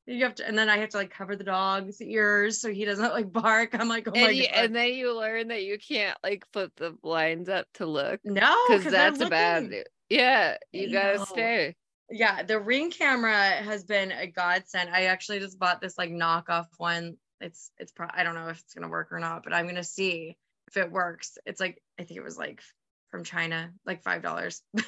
[0.07, 2.85] you have to, and then I have to like cover the dog's ears so he
[2.85, 3.71] doesn't like bark.
[3.75, 6.47] I'm like, oh my And, you, god, and then you learn that you can't like
[6.53, 9.85] flip the blinds up to look no, because that's a bad.
[10.09, 11.25] Yeah, you gotta No.
[11.25, 11.77] stay.
[12.09, 14.91] Yeah, the ring camera has been a godsend.
[14.91, 17.17] I actually just bought this like knockoff one.
[17.41, 19.85] It's it's pro- I don't know if it's gonna work or not, but I'm gonna
[19.85, 20.37] see
[20.69, 21.39] if it works.
[21.47, 22.63] It's like I think it was like
[23.11, 24.63] from China, like five dollars.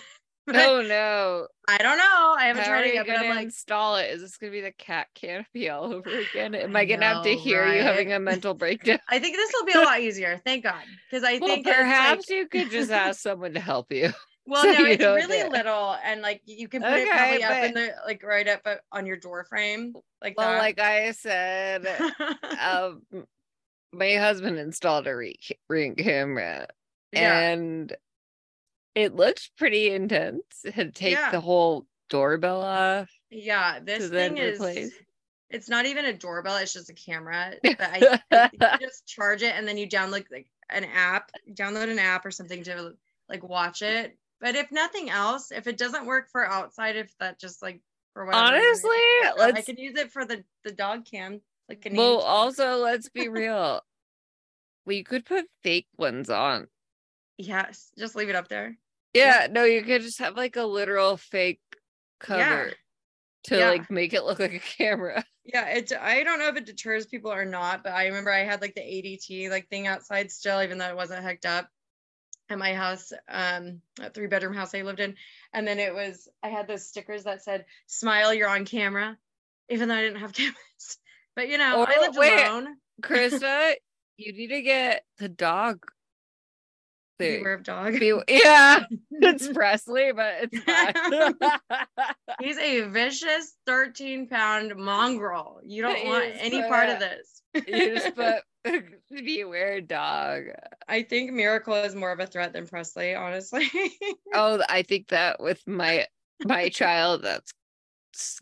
[0.50, 1.46] Oh no!
[1.68, 2.34] I don't know.
[2.38, 4.11] I haven't How tried it yet, but gonna I'm like, install it?
[4.11, 6.54] Is this gonna be the cat canopy all over again?
[6.54, 8.98] Am I I gonna have to hear you having a mental breakdown?
[9.11, 10.40] I think this will be a lot easier.
[10.42, 13.61] Thank God, because I well, think it's, like- perhaps you could just ask someone to
[13.61, 14.11] help you.
[14.48, 15.52] Well, no, it's really it.
[15.52, 18.62] little, and like you can put it Okay, probably up in the like right up
[18.64, 20.58] uh, on your door frame, like Well, that.
[20.58, 21.87] like I said,
[22.61, 23.02] um,
[23.92, 26.66] my husband installed a re- ring camera,
[27.12, 27.94] yeah, and
[28.94, 30.42] it looked pretty intense.
[30.64, 31.30] It had to take Yeah.
[31.30, 33.11] the whole doorbell off.
[33.30, 33.80] yeah.
[33.80, 34.54] This thing is.
[34.58, 34.92] replace.
[35.50, 37.52] It's not even a doorbell; it's just a camera.
[37.62, 41.90] But I, I you just charge it, and then you download like an app, download
[41.90, 42.94] an app or something to
[43.28, 44.16] like watch it.
[44.40, 47.81] But if nothing else, if it doesn't work for outside, if that just like
[48.14, 51.40] for whatever, Honestly, I let's can use it for the the dog cam.
[51.68, 52.18] Like an well.
[52.20, 53.83] Also, let's be real.
[54.87, 56.68] We could put fake ones on.
[57.37, 58.77] yes, just leave it up there.
[59.14, 61.61] Yeah, no, you could just have like a literal fake
[62.20, 62.72] cover
[63.44, 63.70] to Yeah.
[63.70, 65.24] like make it look like a camera.
[65.51, 65.90] Yeah, it.
[65.98, 68.74] I don't know if it deters people or not, but I remember I had like
[68.74, 71.70] the ADT like thing outside still, even though it wasn't hooked up
[72.50, 75.14] at my house, um, a three bedroom house I lived in,
[75.52, 79.16] and then it was I had those stickers that said "Smile, you're on camera,"
[79.68, 80.98] even though I didn't have cameras.
[81.37, 82.32] But you know, I Oh, lived wait.
[82.32, 82.76] alone.
[83.02, 83.74] Krista,
[84.16, 85.84] you need to get the dog.
[87.18, 87.98] Beware of dog.
[87.98, 91.68] Be- yeah, it's Presley, but it's.
[92.40, 95.61] He's a vicious 13 pound mongrel.
[95.64, 97.38] You don't want any part of this.
[97.54, 98.42] You just put
[99.11, 100.44] beware dog.
[100.88, 103.68] I think Miracle is more of a threat than Presley, honestly.
[104.34, 106.06] Oh, I think that with my
[106.44, 107.52] my child that's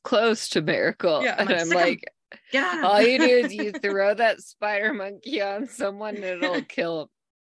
[0.02, 1.22] close to miracle.
[1.22, 2.04] Yeah, and I'm like,
[2.50, 2.84] him.
[2.84, 7.08] all you do is you throw that spider monkey on someone, and it'll kill him.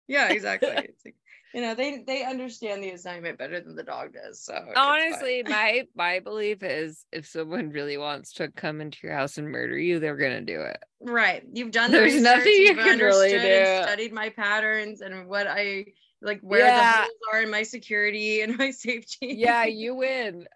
[0.07, 0.69] Yeah, exactly.
[0.69, 1.15] Like,
[1.53, 4.43] you know, they they understand the assignment better than the dog does.
[4.43, 4.53] So.
[4.75, 9.49] Honestly, my my belief is if someone really wants to come into your house and
[9.49, 10.77] murder you, they're gonna do it.
[11.01, 13.65] right, you've done the There's research, nothing you you've can really do.
[13.83, 15.85] studied my patterns and what I
[16.21, 16.91] like, where Yeah.
[16.91, 19.27] the holes are in my security and my safety.
[19.37, 20.47] Yeah, you win.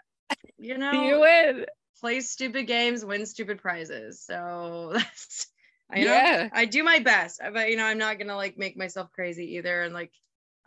[0.57, 1.65] you know, You win.
[1.99, 4.23] play stupid games, win stupid prizes.
[4.23, 5.47] So that's
[5.91, 6.49] I know Yeah.
[6.53, 9.83] I do my best, but you know, I'm not gonna like make myself crazy either
[9.83, 10.11] and like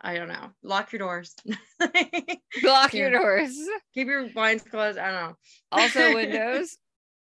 [0.01, 0.49] I don't know.
[0.63, 1.35] Lock your doors.
[2.63, 3.55] Lock your doors.
[3.93, 4.97] Keep your blinds closed.
[4.97, 5.35] I don't know.
[5.71, 6.77] Also, windows.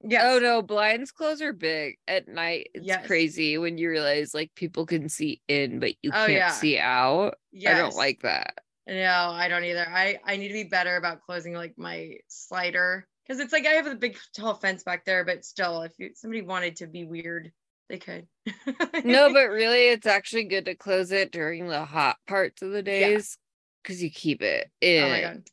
[0.03, 0.31] Yeah.
[0.31, 2.69] Oh no, blinds close are big at night.
[2.73, 3.05] It's Yes.
[3.05, 6.51] crazy when you realize like people can see in, but you Oh, can't yeah.
[6.51, 7.35] see out.
[7.67, 8.55] I don't like that.
[8.87, 9.87] No, I don't either.
[9.87, 13.71] I I need to be better about closing like my slider because it's like I
[13.73, 17.05] have a big tall fence back there, but still, if you, somebody wanted to be
[17.05, 17.51] weird,
[17.91, 18.25] they could.
[19.03, 22.81] no, but really, it's actually good to close it during the hot parts of the
[22.81, 23.37] days
[23.83, 25.03] because you keep it in.
[25.03, 25.43] oh my god,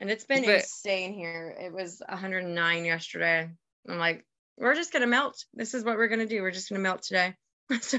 [0.00, 1.56] and it's been But- insane here.
[1.60, 3.48] It was 109 yesterday.
[3.88, 4.24] I'm like,
[4.56, 5.44] we're just gonna melt.
[5.54, 6.40] This is what we're gonna do.
[6.42, 7.34] We're just gonna melt today.
[7.80, 7.98] so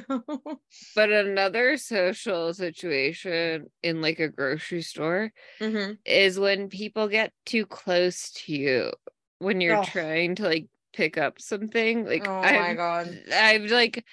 [0.96, 5.32] But another social situation in like a grocery store
[5.62, 5.98] mhm.
[6.06, 8.92] is when people get too close to you
[9.40, 9.84] when you're Oh.
[9.84, 12.06] trying to like pick up something.
[12.06, 13.20] Like oh my I've, god.
[13.34, 14.06] I've like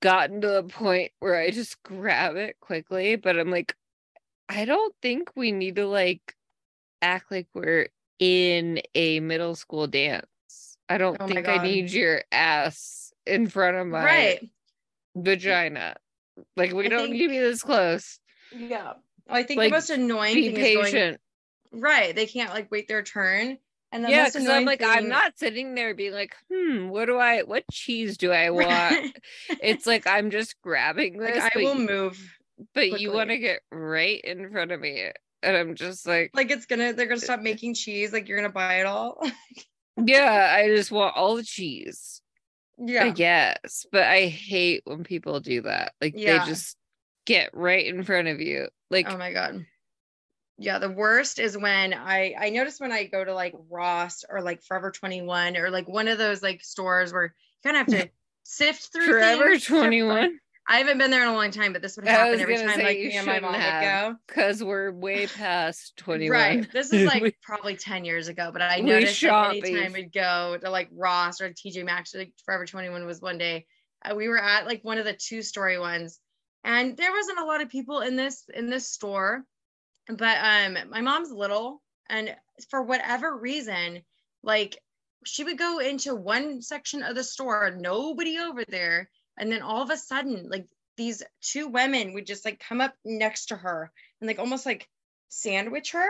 [0.00, 3.74] gotten to the point where I just grab it quickly, but I'm like,
[4.48, 6.34] I don't think we need to like
[7.02, 10.26] act like we're in a middle school dance.
[10.88, 14.50] I don't Oh think I need your ass in front of my Right.
[15.16, 15.96] vagina.
[16.56, 18.18] Like we I don't think- need to be this close.
[18.54, 18.94] Yeah.
[19.28, 21.16] I think Like, the most annoying Be thing is going
[21.72, 22.14] right.
[22.14, 23.58] They can't like wait their turn.
[23.94, 27.42] And Yeah, because I'm like, I'm not sitting there being like, hmm, what do I
[27.42, 29.16] what cheese do I want?
[29.62, 32.36] It's like I'm just grabbing this, like I will y- move.
[32.74, 35.10] but you want to get right in front of me.
[35.44, 38.12] And I'm just like, Like it's gonna they're gonna stop making cheese.
[38.12, 39.22] Like you're gonna buy it all.
[40.04, 42.20] yeah, I just want all the cheese.
[42.80, 43.10] I yeah.
[43.10, 43.86] guess.
[43.92, 45.92] But I hate when people do that.
[46.00, 46.40] Like Yeah.
[46.44, 46.76] they just
[47.26, 48.66] get right in front of you.
[48.90, 49.64] Like Oh my god.
[50.58, 54.40] Yeah, the worst is when I I notice when I go to like Ross or
[54.40, 57.30] like Forever 21 or like one of those like stores where you
[57.72, 58.10] kind of have to
[58.44, 60.38] sift through Forever things to find- 21.
[60.66, 62.96] I haven't been there in a long time, but this would happen every time like
[62.96, 64.14] me and my mom shouldn't would go.
[64.26, 66.30] Because we're way past 21.
[66.30, 66.72] Right.
[66.72, 70.56] This is like We- probably 10 years ago, but I noticed like anytime we'd go
[70.62, 73.66] to like Ross or TJ Maxx, or, like Forever 21 was one day.
[74.02, 76.18] Uh, we were at like one of the two story ones,
[76.62, 79.44] and there wasn't a lot of people in this in this store.
[80.08, 82.34] But um my mom's little, and
[82.70, 84.02] for whatever reason,
[84.42, 84.78] like
[85.24, 89.82] she would go into one section of the store, nobody over there, and then all
[89.82, 93.90] of a sudden, like these two women would just like come up next to her
[94.20, 94.88] and like almost like
[95.28, 96.08] sandwich her.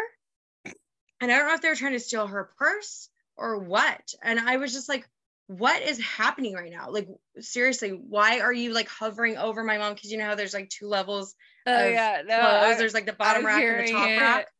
[1.20, 4.12] And I don't know if they were trying to steal her purse or what.
[4.22, 5.08] And I was just like,
[5.46, 6.90] what is happening right now?
[6.90, 9.94] Like, seriously, why are you like hovering over my mom?
[9.94, 11.34] Because you know how there's like two levels
[11.66, 12.34] Oh of yeah, no.
[12.34, 14.20] I- there's like the bottom rack and the top it.
[14.20, 14.46] rack.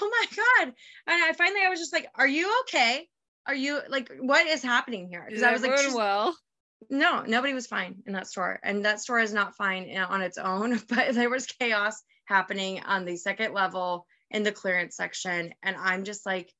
[0.00, 0.72] Oh my God.
[1.08, 3.08] And I finally, I was just like, are you okay?
[3.46, 5.24] Are you like, what is happening here?
[5.26, 6.34] Because I was like, well.
[6.88, 8.60] no, nobody was fine in that store.
[8.62, 12.82] And that store is not fine uh, on its own, but there was chaos happening
[12.84, 15.52] on the second level in the clearance section.
[15.62, 16.50] And I'm just like,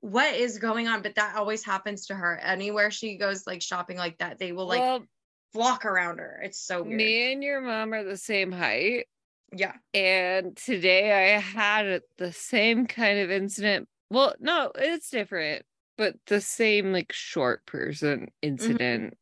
[0.00, 1.02] what is going on?
[1.02, 2.38] But that always happens to her.
[2.38, 5.04] Anywhere she goes, like shopping like that, they will like well,
[5.52, 6.40] flock around her.
[6.42, 6.96] It's so weird.
[6.96, 9.06] me and your mom are the same height.
[9.52, 9.74] yeah.
[9.94, 13.88] And today I had the same kind of incident.
[14.10, 15.64] Well, no, it's different,
[15.96, 18.28] but the same like short person mm-hmm.
[18.42, 19.18] incident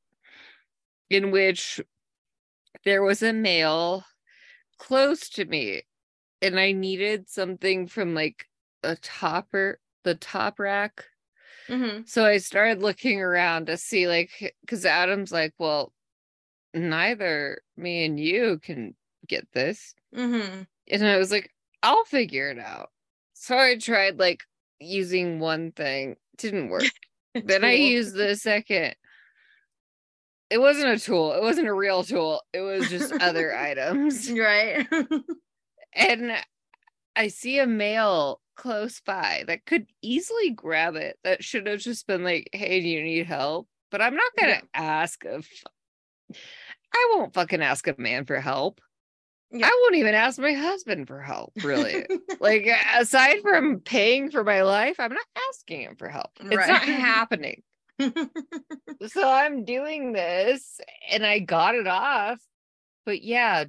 [1.11, 1.81] in which
[2.85, 4.05] there was a male
[4.79, 5.83] close to me
[6.41, 8.47] and I needed something from like
[8.83, 11.05] a topper, the top rack.
[11.69, 15.93] hmm So I started looking around to see like because Adam's like, well,
[16.75, 18.95] neither me and you can
[19.27, 19.95] get this.
[20.15, 21.51] hmm And I was like,
[21.83, 22.91] I'll figure it out.
[23.35, 24.43] So I tried like
[24.81, 26.87] using one thing, didn't work.
[27.35, 28.95] then I used the second.
[30.51, 34.31] It wasn't a tool, it wasn't a real tool, it was just other items.
[34.33, 34.89] right.
[35.95, 36.33] And
[37.17, 41.19] I see a male close by that could easily grab it.
[41.25, 43.69] That should have just been like, hey, do you need help?
[43.91, 44.61] But I'm not gonna Yeah.
[44.75, 45.49] ask if
[46.95, 48.81] I won't fucking ask a man for help.
[49.51, 49.67] Yeah.
[49.67, 52.05] I won't even ask my husband for help, really.
[52.41, 56.33] like aside from paying for my life, I'm not asking him for help.
[56.41, 57.63] It's not happening.
[57.99, 62.39] So I'm doing this and I got it off.
[63.07, 63.65] But yeah,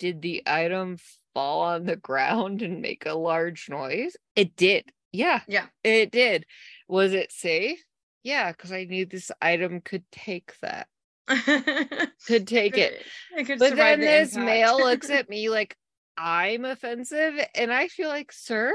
[0.00, 0.96] did the item
[1.34, 4.16] fall on the ground and make a large noise?
[4.36, 4.90] It did.
[5.12, 5.66] Yeah, yeah.
[5.82, 6.46] it did.
[6.88, 7.82] Was it safe?
[8.22, 10.88] Yeah, because I knew this item could take that,
[12.26, 13.02] could take it.
[13.36, 14.46] It could But then the this impact.
[14.46, 15.76] male looks at me like
[16.16, 18.72] I'm offensive, and I feel like, sir,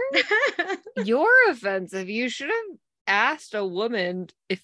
[1.04, 2.10] you're offensive.
[2.10, 4.62] You should have asked a woman if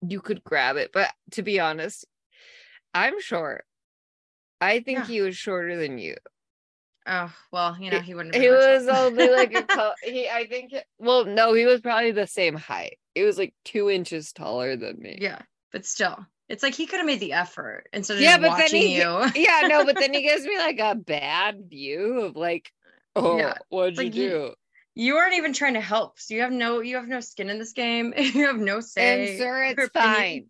[0.00, 0.90] you could grab it.
[0.92, 2.06] But to be honest,
[2.94, 3.66] I'm short.
[4.60, 5.06] I think Yeah.
[5.06, 6.16] he was shorter than you.
[7.06, 8.34] Oh well, you know he wouldn't.
[8.34, 9.12] He was help.
[9.12, 10.28] only like a co- he.
[10.28, 10.72] I think.
[10.98, 12.98] Well, no, he was probably the same height.
[13.14, 15.18] It was like two inches taller than me.
[15.20, 15.40] yeah,
[15.72, 18.50] but still, it's like he could have made the effort instead of Yeah, but then
[18.52, 19.24] watching he- you.
[19.36, 22.72] yeah, no, but then he gives me like a bad view of like,
[23.16, 24.54] oh, Yeah, what'd like you you- do?
[24.96, 26.18] you aren't even trying to help.
[26.20, 28.14] So you have no you have no skin in this game.
[28.16, 29.30] you have no say.
[29.30, 30.46] And sir, it's fine.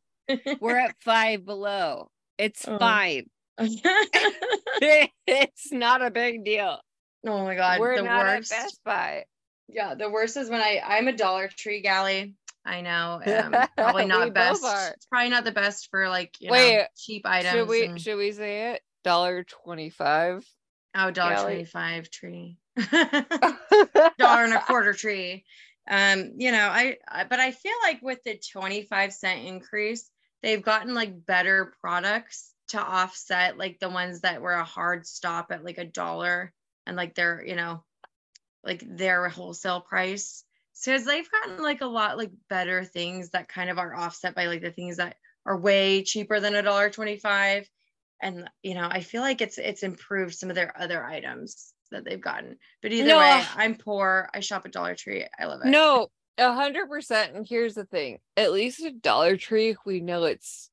[0.61, 2.11] We're at five below.
[2.39, 2.79] It's Oh.
[2.79, 3.29] fine.
[5.27, 6.79] it's not a big deal.
[7.27, 8.53] oh my god, We're the not worst.
[8.53, 9.25] at Best Buy.
[9.69, 12.35] Yeah, the worst is when I I'm a Dollar Tree galley.
[12.67, 14.63] I know, um, probably not best.
[14.65, 17.53] It's probably not the best for like you know Wait, cheap items.
[17.55, 18.83] Should we and- should we say it?
[19.05, 20.45] Dollar twenty five.
[20.97, 22.57] oh, dollar twenty five tree,
[22.91, 25.45] dollar and a quarter tree.
[25.89, 30.11] Um, you know, I, I but I feel like with the twenty five cent increase,
[30.43, 35.51] they've gotten like better products to offset like the ones that were a hard stop
[35.51, 36.53] at like a dollar
[36.87, 37.85] and like their you know
[38.65, 40.45] like their wholesale price.
[40.73, 44.35] So as they've gotten like a lot like better things that kind of are offset
[44.35, 47.69] by like the things that are way cheaper than a dollar 25
[48.23, 52.05] and you know i feel like it's it's improved some of their other items that
[52.05, 52.59] they've gotten.
[52.83, 53.19] But either No.
[53.19, 54.29] way uh, i'm poor.
[54.35, 55.27] I shop at dollar tree.
[55.39, 55.71] I love it.
[55.71, 56.09] No,
[56.39, 57.35] a hundred percent.
[57.35, 60.71] And here's the thing: at least at Dollar Tree, we know it's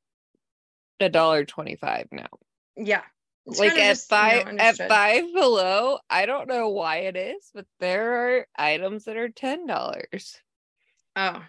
[1.02, 2.28] a dollar twenty five now.
[2.76, 3.04] yeah
[3.46, 7.16] It's like at just, you know, five at five below, I don't know why it
[7.16, 10.40] is, but there are items that are ten dollars.
[11.16, 11.44] Oh,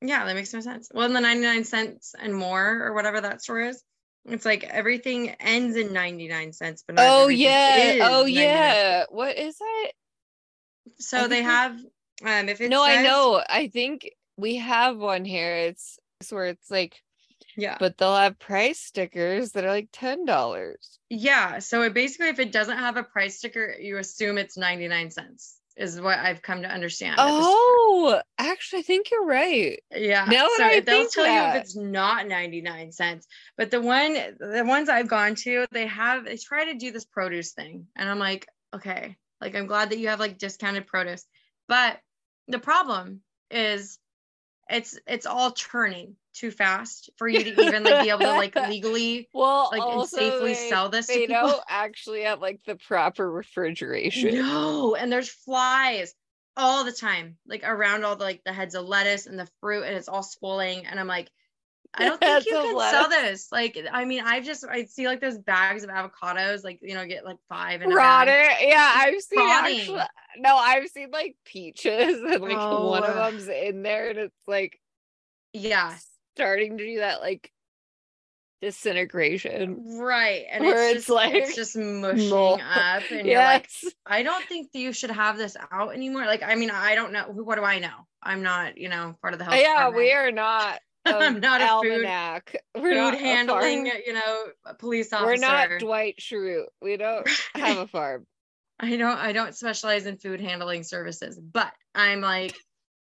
[0.00, 0.90] yeah, that makes no sense.
[0.92, 3.82] Well, in the 99 cents and more, or whatever that store is,
[4.24, 9.04] it's like everything ends in 99 cents, but not Oh yeah, oh 99 yeah.
[9.10, 9.94] What is it?
[10.98, 11.72] So they have,
[12.24, 13.42] um, if it no, I know.
[13.48, 15.54] I think we have one here.
[15.54, 17.02] It's it's where it's like,
[17.56, 17.76] Yeah.
[17.78, 20.98] but they'll have price stickers that are like ten dollars.
[21.10, 21.58] Yeah.
[21.58, 25.58] So it basically, if it doesn't have a price sticker, you assume it's 99 cents,
[25.76, 27.18] is what I've come to understand.
[27.18, 27.50] at the store.
[27.50, 29.82] Oh, actually, I think you're right.
[29.94, 30.24] Yeah.
[30.24, 33.26] Now that so I they'll tell you if it's not 99 cents.
[33.56, 37.04] But the one the ones I've gone to, they have they try to do this
[37.04, 37.86] produce thing.
[37.96, 41.24] And I'm like, okay, like I'm glad that you have like discounted produce.
[41.68, 41.98] But
[42.48, 43.98] the problem is
[44.70, 48.54] it's it's all turning too fast for you to even like be able to like
[48.56, 51.48] legally Well, like and safely they, sell this to they people.
[51.48, 54.34] don't actually have like the proper refrigeration.
[54.34, 56.14] No, and there's flies
[56.56, 59.82] all the time, like around all the like the heads of lettuce and the fruit,
[59.84, 60.86] and it's all swelling.
[60.86, 61.28] And I'm like,
[61.94, 63.48] I don't think you can sell this.
[63.52, 67.06] Like, I mean, I just I see like those bags of avocados, like you know,
[67.06, 68.34] get like five and a Rotted.
[68.60, 69.78] Yeah, I've seen Rotting.
[69.80, 70.02] actually.
[70.38, 73.30] No, I've seen like peaches and like one of Oh.
[73.30, 74.78] them's in there and it's like
[75.52, 75.94] Yeah,
[76.36, 77.50] starting to do that like
[78.60, 79.98] disintegration.
[79.98, 80.44] right.
[80.50, 83.92] And Where it's it's just like it's just mushing up, and you're like, Yes.
[84.06, 86.26] I don't think you should have this out anymore.
[86.26, 87.24] Like, I mean, I don't know.
[87.24, 88.06] What do I know?
[88.22, 89.56] I'm not, you know, part of the health.
[89.60, 89.96] yeah, department.
[89.96, 90.80] we are not.
[91.04, 92.56] I'm not a food- almanac.
[92.76, 93.98] We're food handling, farm.
[94.06, 94.44] you know,
[94.78, 95.26] police officer.
[95.26, 96.66] We're not Dwight Schrute.
[96.80, 98.26] We don't have a farm.
[98.78, 102.56] I don't I don't specialize in food handling services, but I'm like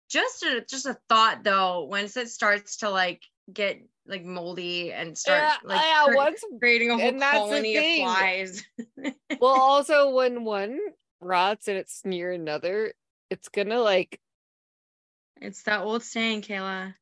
[0.08, 5.16] just a just a thought though, once it starts to like get like moldy and
[5.16, 6.14] start Yeah, like yeah.
[6.14, 8.64] Once creating a whole colony of flies.
[9.40, 10.78] well also when one
[11.20, 12.92] rots and it's near another
[13.30, 14.20] it's gonna like
[15.40, 16.94] it's that old saying, Kayla.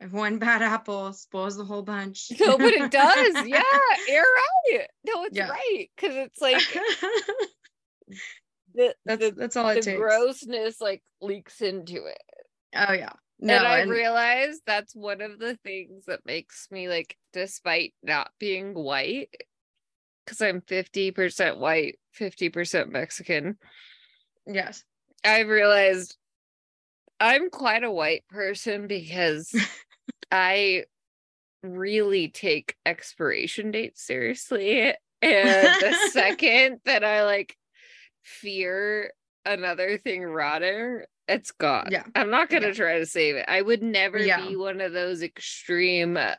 [0.00, 2.30] If one bad apple spoils the whole bunch.
[2.38, 3.62] no but it does yeah
[4.06, 5.48] you're right no it's Yeah.
[5.48, 6.60] right because it's like
[8.74, 9.98] the that's the, that's all it the takes.
[9.98, 12.18] grossness like leaks into it
[12.74, 13.12] Oh yeah.
[13.40, 17.94] No, and i and- realized that's one of the things that makes me like despite
[18.02, 19.30] not being white
[20.24, 23.56] because i'm 50% white 50% mexican
[24.46, 24.82] yes.
[25.24, 26.16] I've realized
[27.20, 29.52] I'm quite a white person because
[30.32, 30.84] I
[31.62, 34.94] really take expiration dates seriously.
[35.20, 37.56] And the second that I like
[38.22, 39.12] fear
[39.44, 41.88] another thing rotting, it's gone.
[41.90, 42.04] Yeah.
[42.14, 42.72] I'm not gonna Yeah.
[42.74, 43.44] try to save it.
[43.48, 44.46] I would never Yeah.
[44.46, 46.34] be one of those extreme uh,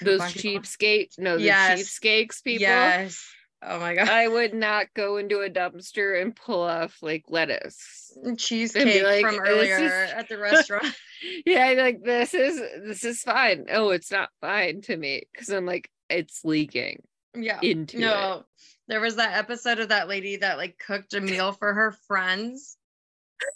[0.00, 1.80] those cheapskate no the Yes.
[1.80, 2.62] cheapskates people.
[2.62, 3.24] Yes.
[3.62, 4.08] Oh my god.
[4.08, 8.12] I would not go into a dumpster and pull off like lettuce.
[8.36, 10.84] cheesecake like, from earlier is- at the restaurant.
[11.46, 13.66] yeah, be like this is this is fine.
[13.70, 17.02] Oh, it's not fine to me because I'm like it's leaking
[17.34, 17.58] yeah.
[17.62, 18.00] into it.
[18.00, 18.44] No,
[18.88, 22.76] there was that episode of that lady that like cooked a meal for her friends.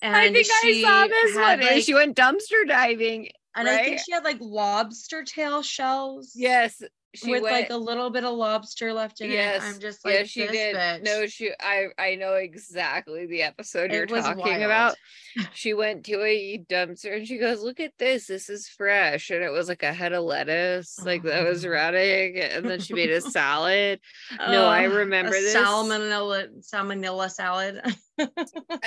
[0.02, 1.60] And I think I saw this one.
[1.60, 3.30] like- she went dumpster diving.
[3.56, 6.32] And I think she had like lobster tail shells.
[6.34, 6.82] Yes,
[7.14, 9.66] she with went, like a little bit of lobster left in Yes, it.
[9.66, 10.76] I'm just like, yeah, she did.
[10.76, 11.02] bitch.
[11.04, 11.50] No, she.
[11.58, 14.62] I I know exactly the episode you're talking wild.
[14.62, 14.96] about.
[15.54, 18.26] She went to a dumpster and she goes, "Look at this.
[18.26, 21.68] This is fresh." And it was like a head of lettuce, like that was Oh.
[21.68, 22.38] rotting.
[22.38, 24.00] And then she made a salad.
[24.36, 25.54] No, I remember a this.
[25.54, 27.80] salmonella salmonella salad.
[28.18, 28.26] Uh,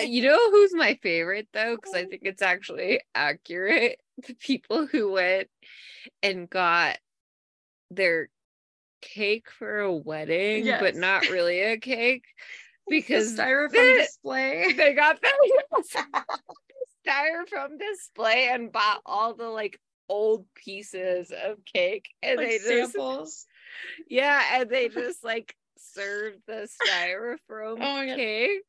[0.02, 1.76] You know who's my favorite though?
[1.78, 4.00] Because I think it's actually accurate.
[4.28, 5.48] The people who went
[6.22, 6.98] and got
[7.90, 8.30] their
[9.02, 12.26] cake for a wedding, but not really a cake
[12.90, 14.74] because the styrofoam the- display.
[14.78, 15.30] they got the
[17.08, 22.92] styrofoam display and bought all the like old pieces of cake and like they just
[22.94, 23.46] samples.
[24.10, 28.16] yeah and they just like served the styrofoam Oh God.
[28.18, 28.62] cake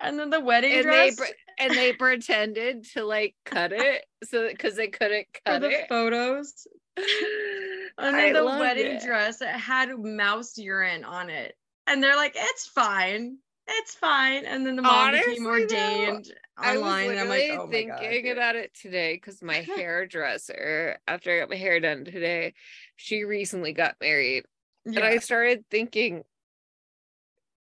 [0.00, 1.28] And then the wedding and they dress pre-
[1.60, 5.88] and they pretended to like cut it so because they couldn't cut for the it
[5.88, 6.66] photos.
[6.98, 9.02] I then the wedding it.
[9.02, 11.54] dress it had mouse urine on it.
[11.86, 13.38] And they're like, it's fine.
[13.66, 14.44] It's fine.
[14.44, 17.10] And then the mom became Honestly, though, ordained I was online.
[17.10, 18.32] And I'm like, oh thinking God.
[18.32, 22.54] about it today because my hairdresser, after I got my hair done today,
[22.96, 24.44] she recently got married.
[24.86, 26.22] And I started thinking,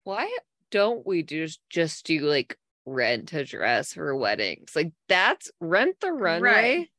[0.04, 0.30] why
[0.70, 4.76] don't we just just do like rent a dress for weddings?
[4.76, 6.90] Like that's rent the runway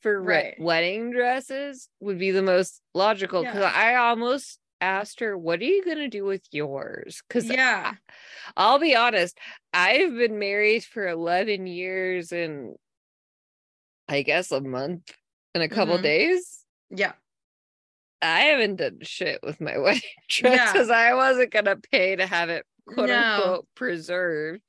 [0.00, 3.42] for re- wedding dresses would be the most logical.
[3.42, 7.94] Because I almost asked her, "What are you gonna do with yours?" Because yeah.
[8.56, 9.38] I'll be honest,
[9.72, 12.74] I've been married for 11 years and
[14.08, 15.10] I guess a month
[15.54, 16.02] and a couple Mhm.
[16.02, 16.64] days.
[16.90, 17.12] Yeah.
[18.20, 20.72] I haven't done shit with my wedding dress Yeah.
[20.72, 23.14] because I wasn't gonna pay to have it quote No.
[23.14, 24.62] unquote preserved.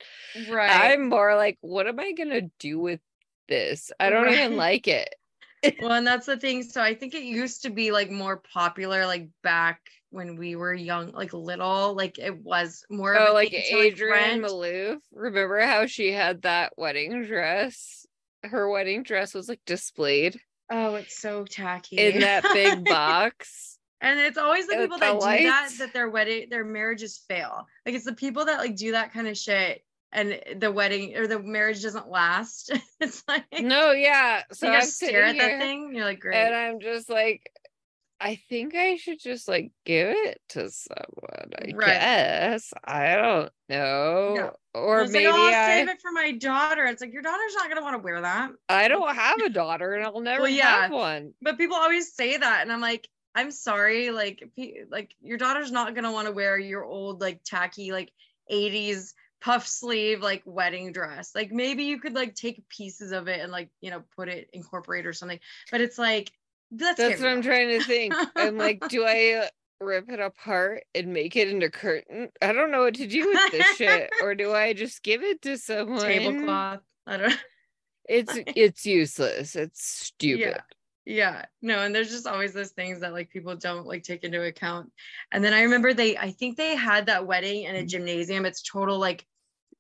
[0.50, 0.94] Right.
[0.94, 3.00] I'm more like, what am I gonna do with
[3.48, 3.92] this?
[4.00, 5.14] I don't even like it.
[5.82, 6.64] well, and that's the thing.
[6.64, 10.74] So I think it used to be like more popular, like back when we were
[10.74, 13.14] young, like little, like it was more.
[13.14, 14.98] of Oh, a like to, like, Malouf.
[15.12, 18.06] Remember how she had that wedding dress?
[18.44, 20.40] Her wedding dress was like displayed
[20.70, 23.75] Oh, it's so tacky in that big box.
[24.02, 25.78] And it's always the people the that do that lights.
[25.80, 27.66] that their wedding, their marriages fail.
[27.86, 29.82] Like it's the people that like do that kind of shit,
[30.12, 32.72] and the wedding or the marriage doesn't last.
[33.00, 34.44] it's like No, yeah.
[34.52, 35.86] So you stare at that thing.
[35.86, 36.36] And you're like, great.
[36.36, 37.50] and I'm just like,
[38.20, 41.52] I think I should just like give it to someone.
[41.58, 41.88] I Right.
[41.88, 46.12] guess I don't know, or It's like, oh, maybe oh, I'll I save it for
[46.12, 46.86] my daughter.
[46.86, 48.52] It's like your daughter's not gonna want to wear that.
[48.70, 50.84] I don't have a daughter and I'll never yeah.
[50.84, 51.34] have one.
[51.42, 54.50] But people always say that, and I'm like, I'm sorry, like,
[54.90, 58.12] like your daughter's not gonna want to wear your old like tacky like
[58.52, 61.32] 80s puff sleeve like wedding dress.
[61.36, 64.50] Like maybe you could like take pieces of it and like you know put it
[64.54, 65.40] incorporate or something.
[65.72, 66.32] But it's like
[66.72, 68.14] that's That's what I'm trying to think.
[68.36, 72.30] I'm like, do I rip it apart and make it into curtain?
[72.42, 75.42] I don't know what to do with this shit, or do I just give it
[75.44, 76.02] to someone?
[76.02, 76.82] tablecloth.
[77.06, 77.30] I don't.
[77.30, 77.36] Know.
[78.08, 79.56] It's it's useless.
[79.56, 80.40] It's stupid.
[80.40, 80.62] Yeah,
[81.06, 84.92] no, and there's just always those things that like people don't like take into account.
[85.32, 87.88] And then I remember they, I think they had that wedding in a mm-hmm.
[87.88, 88.46] gymnasium.
[88.46, 89.26] It's total like,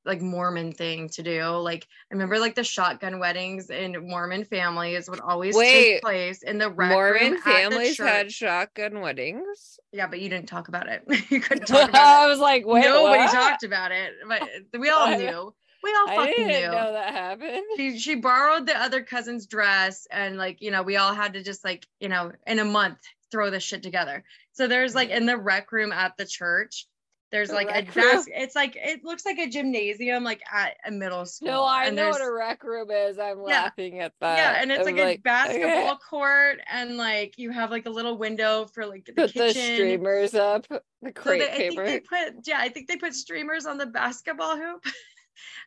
[0.05, 1.43] like Mormon thing to do.
[1.47, 6.43] Like I remember like the shotgun weddings in Mormon families would always Wait, take place
[6.43, 9.80] in the Mormon at the families had shotgun weddings.
[9.91, 11.03] Yeah, but you didn't talk about it.
[11.32, 12.67] you couldn't talk about it I was like, it.
[12.67, 13.34] wait, Nobody what?
[13.34, 14.43] talked about it, but
[14.80, 15.53] we all knew.
[15.86, 17.61] We all fucking I didn't knew know that happened.
[17.77, 21.43] she she borrowed the other cousin's dress and like you know we all had to
[21.43, 22.97] just like you know in a month
[23.31, 24.23] throw this shit together
[24.53, 25.17] so there's like mm.
[25.17, 26.88] in the rec room at the church
[27.31, 30.91] there's The like a desk it's like it looks like a gymnasium like at a
[30.91, 33.17] middle school No, I and know what a rec room is.
[33.19, 33.43] I'm Yeah.
[33.63, 34.38] laughing at that.
[34.38, 35.99] yeah and it's I'm like a basketball okay.
[36.09, 39.75] court and like you have like a little window for like the Put the kitchen
[39.75, 41.86] streamers up, the so crepe they, I think paper.
[41.86, 44.83] they put yeah I think they put streamers on the basketball hoop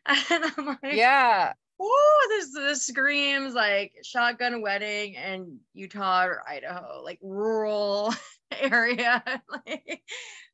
[0.05, 0.17] and
[0.57, 7.19] I'm like Yeah, Oh, there's the screams like shotgun wedding in Utah or Idaho, like
[7.21, 8.13] rural
[8.51, 9.23] area.
[9.49, 10.03] like,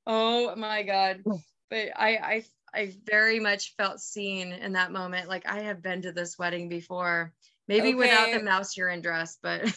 [0.06, 1.26] oh my god.
[1.70, 2.44] But I I
[2.74, 5.28] I very much felt seen in that moment.
[5.30, 7.34] Like I have been to this wedding before.
[7.68, 9.76] Maybe without the mouse urine dress, but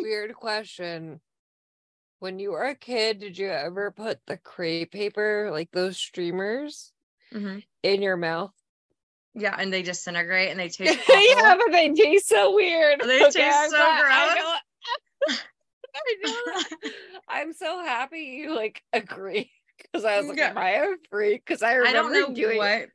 [0.00, 1.20] weird question.
[2.18, 6.92] When you were a kid, did you ever put the crepe paper, like those streamers,
[7.30, 7.62] Mhm.
[7.82, 8.54] in your mouth?
[9.36, 13.00] Yeah, and they disintegrate and they taste yeah, but they taste so weird.
[13.00, 14.44] They taste I'm so glad- I gross.
[14.44, 15.36] know-
[15.94, 16.90] I.
[17.28, 20.50] I'm so happy you like agree because I was like, Yeah.
[20.50, 22.58] "Am I a freak?" Because I I don't know doing.
[22.58, 22.88] what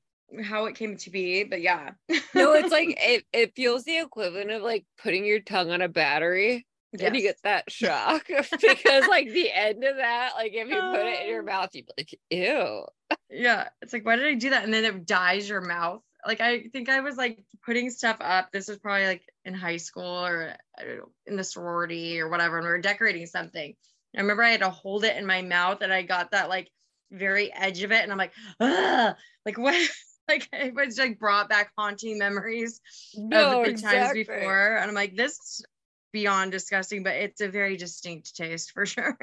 [0.44, 1.92] how it came to be, but yeah.
[2.34, 3.26] No, it's like it.
[3.34, 6.66] It feels the equivalent of like putting your tongue on a battery.
[7.00, 11.06] and you get that shock because like the end of that, like if you put
[11.06, 11.46] it in your Oh.
[11.46, 12.86] mouth, you'd be like, ew.
[13.30, 14.64] Yeah, it's like, why did I do that?
[14.64, 16.02] And then it dyes your mouth.
[16.26, 18.52] Like, I think I was like putting stuff up.
[18.52, 22.30] This was probably like in high school or I don't know, in the sorority or
[22.30, 22.58] whatever.
[22.58, 23.76] And we were decorating something.
[24.16, 26.70] I remember I had to hold it in my mouth and I got that like
[27.12, 28.04] very edge of it.
[28.04, 29.16] And I'm like, ah,
[29.46, 29.90] like what?
[30.30, 32.80] like it was like brought back haunting memories
[33.16, 34.24] No, of the exactly.
[34.24, 34.78] times before.
[34.78, 35.66] And I'm like, this is
[36.14, 39.18] beyond disgusting, but it's a very distinct taste for sure.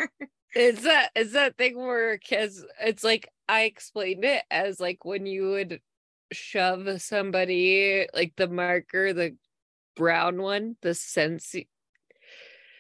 [0.55, 5.27] It's that it's that thing where because it's like I explained it as like when
[5.27, 5.81] you would
[6.33, 9.37] shove somebody like the marker, the
[9.97, 11.55] brown one, the sense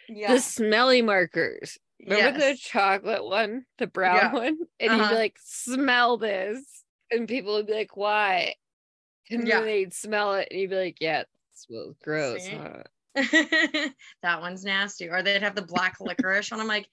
[0.09, 0.35] yeah.
[0.35, 1.79] the smelly markers.
[2.01, 4.33] Remember the chocolate one, the brown Yeah.
[4.33, 4.59] one?
[4.81, 5.09] And you'd Uh-huh.
[5.09, 6.85] be like, smell this.
[7.11, 8.55] And people would be like, why?
[9.31, 9.61] And Yeah.
[9.61, 12.49] then they'd smell it and you'd be like, yeah, smells gross.
[12.49, 12.85] Huh?"
[13.15, 13.95] that
[14.41, 15.09] one's nasty.
[15.09, 16.89] Or they'd have the black licorice and I'm like,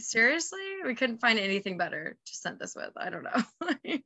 [0.00, 0.60] seriously?
[0.84, 2.92] We couldn't find anything better to scent this with.
[2.96, 3.42] I don't know.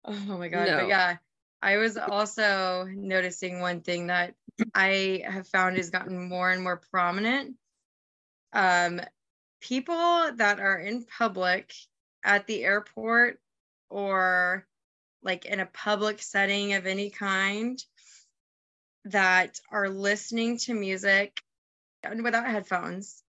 [0.04, 0.68] oh my god.
[0.68, 0.76] No.
[0.78, 1.16] But yeah,
[1.62, 4.34] I was also noticing one thing that
[4.74, 7.56] I have found has gotten more and more prominent.
[8.52, 9.00] Um,
[9.60, 11.72] people that are in public
[12.24, 13.40] at the airport
[13.90, 14.66] or
[15.22, 17.82] like in a public setting of any kind
[19.04, 21.40] that are listening to music
[22.02, 23.22] and without headphones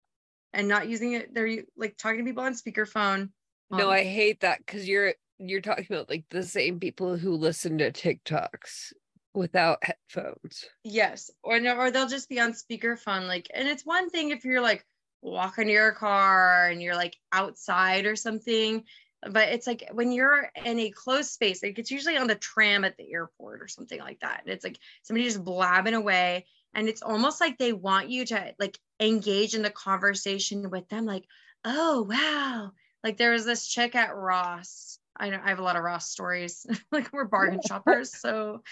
[0.53, 3.30] and not using it they're like talking to people on speakerphone
[3.70, 7.33] No, um, I hate that because you're you're talking about like the same people who
[7.33, 8.93] listen to TikToks
[9.33, 10.65] without headphones.
[10.83, 14.43] yes or no or they'll just be on speakerphone like and it's one thing if
[14.43, 14.83] you're like
[15.21, 18.83] walking to your car and you're like outside or something
[19.29, 22.83] but it's like when you're in a closed space like it's usually on the tram
[22.83, 26.88] at the airport or something like that and it's like somebody just blabbing away and
[26.88, 31.25] it's almost like they want you to like engage in the conversation with them like
[31.65, 32.71] oh wow
[33.03, 36.09] like there was this chick at ross i know i have a lot of ross
[36.09, 36.65] stories.
[36.91, 38.63] Like we're bargain shoppers so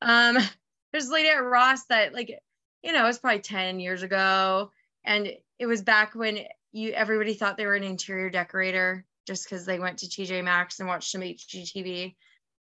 [0.00, 0.38] um
[0.92, 2.30] there's a lady at ross that like
[2.82, 4.70] you know it was probably 10 years ago
[5.04, 6.40] and it was back when
[6.72, 10.80] you everybody thought they were an interior decorator just because they went to tj maxx
[10.80, 12.14] and watched some hgtv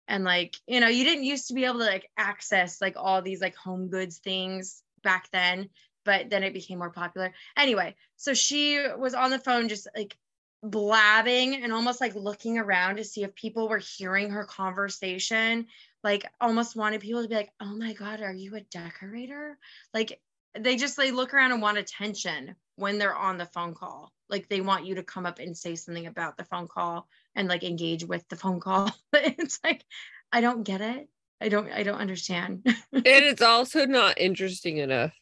[0.08, 3.22] and like you know you didn't used to be able to like access like all
[3.22, 5.70] these like home goods things back then
[6.06, 7.34] but then it became more popular.
[7.56, 10.18] Anyway so she was on the phone just like
[10.62, 15.66] blabbing and almost like looking around to see if people were hearing her conversation
[16.03, 19.57] like almost wanted people to be like oh my god are you a decorator?
[19.93, 20.20] Like
[20.57, 24.12] they just they look around and want attention when they're on the phone call.
[24.30, 27.47] Like they want you to come up and say something about the phone call and
[27.47, 28.91] like engage with the phone call.
[29.12, 29.84] But it's like
[30.32, 31.10] i don't get it.
[31.41, 32.64] I don't i don't understand.
[32.93, 35.14] And it's also not interesting enough.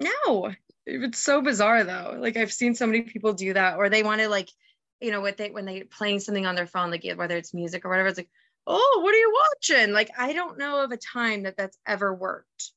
[0.00, 0.52] no.
[0.86, 2.16] It's so bizarre though.
[2.18, 4.50] Like i've seen so many people do that or they want to like
[5.00, 7.84] you know what they when they playing something on their phone like whether it's music
[7.84, 8.30] or whatever it's like
[8.66, 12.14] oh what are you watching like i don't know of a time that that's ever
[12.14, 12.72] worked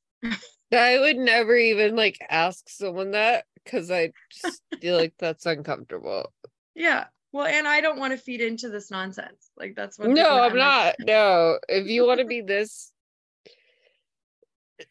[0.74, 6.34] I would never even like ask someone that because I just feel like that's uncomfortable.
[6.74, 10.42] yeah well and i don't want to feed into this nonsense like that's what No,
[10.42, 10.96] I'm like, not.
[11.06, 12.92] No, if you want to be this,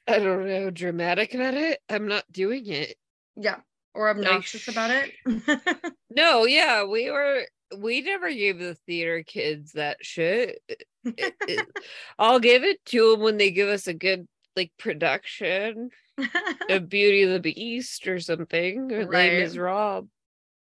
[0.07, 2.97] I don't know, dramatic about it, I'm not doing it.
[3.37, 3.57] yeah
[3.95, 5.13] or obnoxious about it
[6.15, 7.47] No, yeah, we were.
[7.75, 10.61] We never gave the theater kids that shit.
[10.69, 11.67] It- it-
[12.19, 15.89] I'll give it to them when they give us a good like production
[16.69, 19.33] a Beauty and the Beast or something, or Right.
[19.33, 20.09] Les Miserables.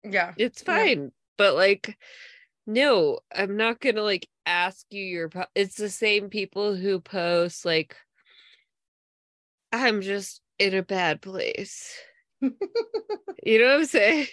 [0.05, 0.77] yeah It's Yeah.
[0.77, 1.99] fine, but like,
[2.69, 5.29] no, I'm not gonna like ask you your.
[5.29, 7.97] Po- it's the same people who post like,
[9.73, 11.97] I'm just in a bad place.
[12.43, 14.27] You know what I'm saying?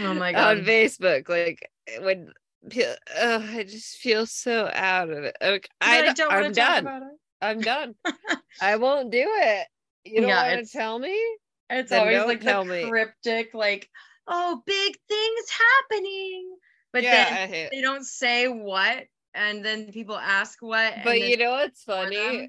[0.00, 0.58] oh my god.
[0.58, 2.32] On Facebook, like when
[2.76, 5.36] uh, I just feel so out of it.
[5.40, 6.82] Like, I, I don't want I'm to talk done.
[6.84, 7.08] about it
[7.40, 7.94] I'm done.
[8.60, 9.66] I won't do it.
[10.04, 11.20] You don't Yeah, want to tell me?
[11.70, 12.88] It's Then always like the me.
[12.88, 13.88] cryptic, like,
[14.28, 16.56] oh, big things happening.
[16.92, 19.04] But yeah, then they don't say what,
[19.34, 20.94] and then people ask what.
[21.02, 22.48] But you know what's funny?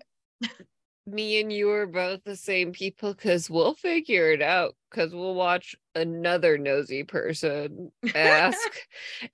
[1.06, 5.36] Me and you are both the same people because we'll figure it out because we'll
[5.36, 8.58] watch another nosy person ask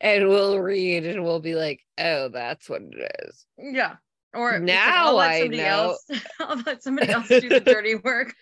[0.01, 3.45] and we'll read and we'll be like, oh, that's what it is.
[3.57, 3.97] Yeah.
[4.34, 5.65] Or like, Now I'll let I somebody know.
[6.09, 6.22] else.
[6.39, 8.34] I'll let somebody else do the dirty work.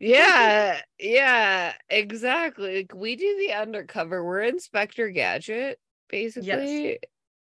[0.00, 2.76] Yeah, yeah, exactly.
[2.78, 4.24] Like we do the undercover.
[4.24, 6.98] We're Inspector Gadget, basically.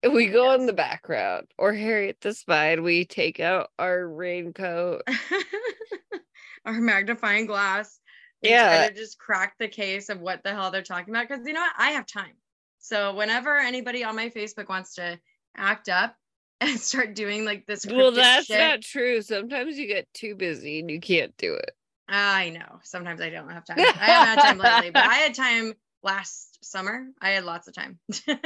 [0.01, 5.01] We go in the background, or Harriet the Spy, and we take out our raincoat.
[6.65, 7.99] Our magnifying glass.
[8.41, 8.87] Yeah.
[8.87, 11.27] to just crack the case of what the hell they're talking about.
[11.27, 11.73] Because you know what?
[11.77, 12.33] I have time.
[12.79, 15.19] So whenever anybody on my Facebook wants to
[15.57, 16.15] act up
[16.61, 19.21] and start doing like this, Well, that's shit, not true.
[19.21, 21.71] Sometimes you get too busy and you can't do it.
[22.07, 22.79] I know.
[22.83, 23.77] Sometimes I don't have time.
[23.79, 27.07] I haven't had time lately, but I had time last summer.
[27.21, 27.99] I had lots of time.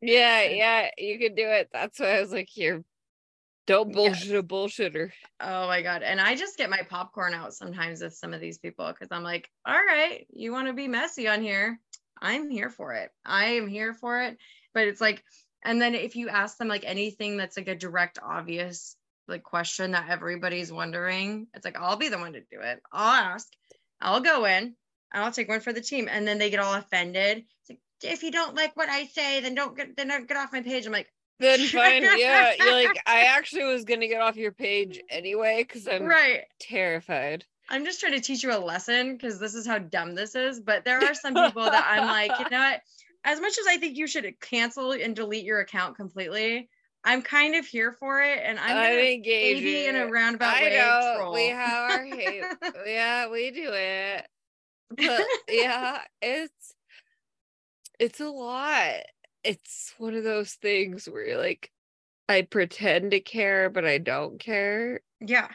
[0.00, 1.70] Yeah, yeah, you could do it.
[1.72, 2.84] That's why I was like, here,
[3.66, 3.94] don't Yes.
[3.94, 5.12] bullshit a bullshitter.
[5.40, 6.02] Oh my god.
[6.02, 9.22] And I just get my popcorn out sometimes with some of these people because I'm
[9.22, 11.78] like, all right, you want to be messy on here?
[12.20, 13.10] I'm here for it.
[13.24, 14.38] I am here for it.
[14.72, 15.22] But it's like,
[15.64, 18.96] and then if you ask them like anything that's like a direct, obvious
[19.28, 22.80] like question that everybody's wondering, it's like I'll be the one to do it.
[22.92, 23.48] I'll ask,
[24.00, 24.76] I'll go in,
[25.22, 26.08] I'll take one for the team.
[26.10, 27.44] And then they get all offended.
[27.60, 30.36] It's like, if you don't like what I say, then don't get then don't get
[30.36, 30.86] off my page.
[30.86, 32.52] I'm like, Then fine, yeah.
[32.58, 36.42] You're like, I actually was gonna get off your page anyway because I'm right.
[36.60, 37.44] terrified.
[37.68, 40.60] I'm just trying to teach you a lesson because this is how dumb this is.
[40.60, 42.80] But there are some people that I'm like, you know what?
[43.24, 46.68] As much as I think you should cancel and delete your account completely,
[47.04, 48.40] I'm kind of here for it.
[48.42, 49.62] And I'm I'm engaged.
[49.62, 51.32] maybe in a roundabout I way know troll.
[51.32, 52.42] we have our hate.
[52.86, 54.26] yeah, we do it.
[54.90, 56.74] But yeah, it's
[57.98, 58.92] it's a lot.
[59.42, 61.70] It's one of those things where you're like,
[62.28, 65.00] I pretend to care, but I don't care.
[65.20, 65.48] yeah,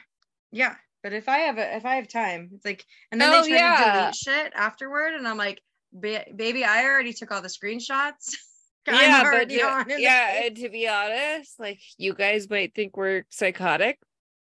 [0.51, 0.75] yeah.
[1.01, 3.47] But if I have a, if I have time, it's like, and then Oh, they
[3.49, 3.99] try to yeah.
[4.01, 5.61] delete shit afterward, and I'm like,
[5.97, 8.33] baby, I already took all the screenshots.
[8.87, 12.73] Yeah, but to- on in the yeah, and to be honest, like you guys might
[12.73, 13.99] think we're psychotic,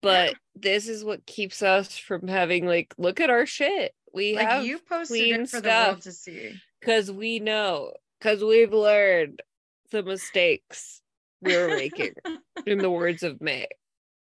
[0.02, 3.92] but this is what keeps us from having like look at our shit.
[4.12, 6.60] We like have you posted clean it for the world to see.
[6.80, 9.42] because we know because we've learned
[9.90, 11.02] the mistakes
[11.40, 12.14] we were making
[12.66, 13.66] in the words of may.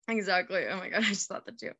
[0.08, 0.66] Exactly.
[0.70, 1.72] Oh my god i just thought that too.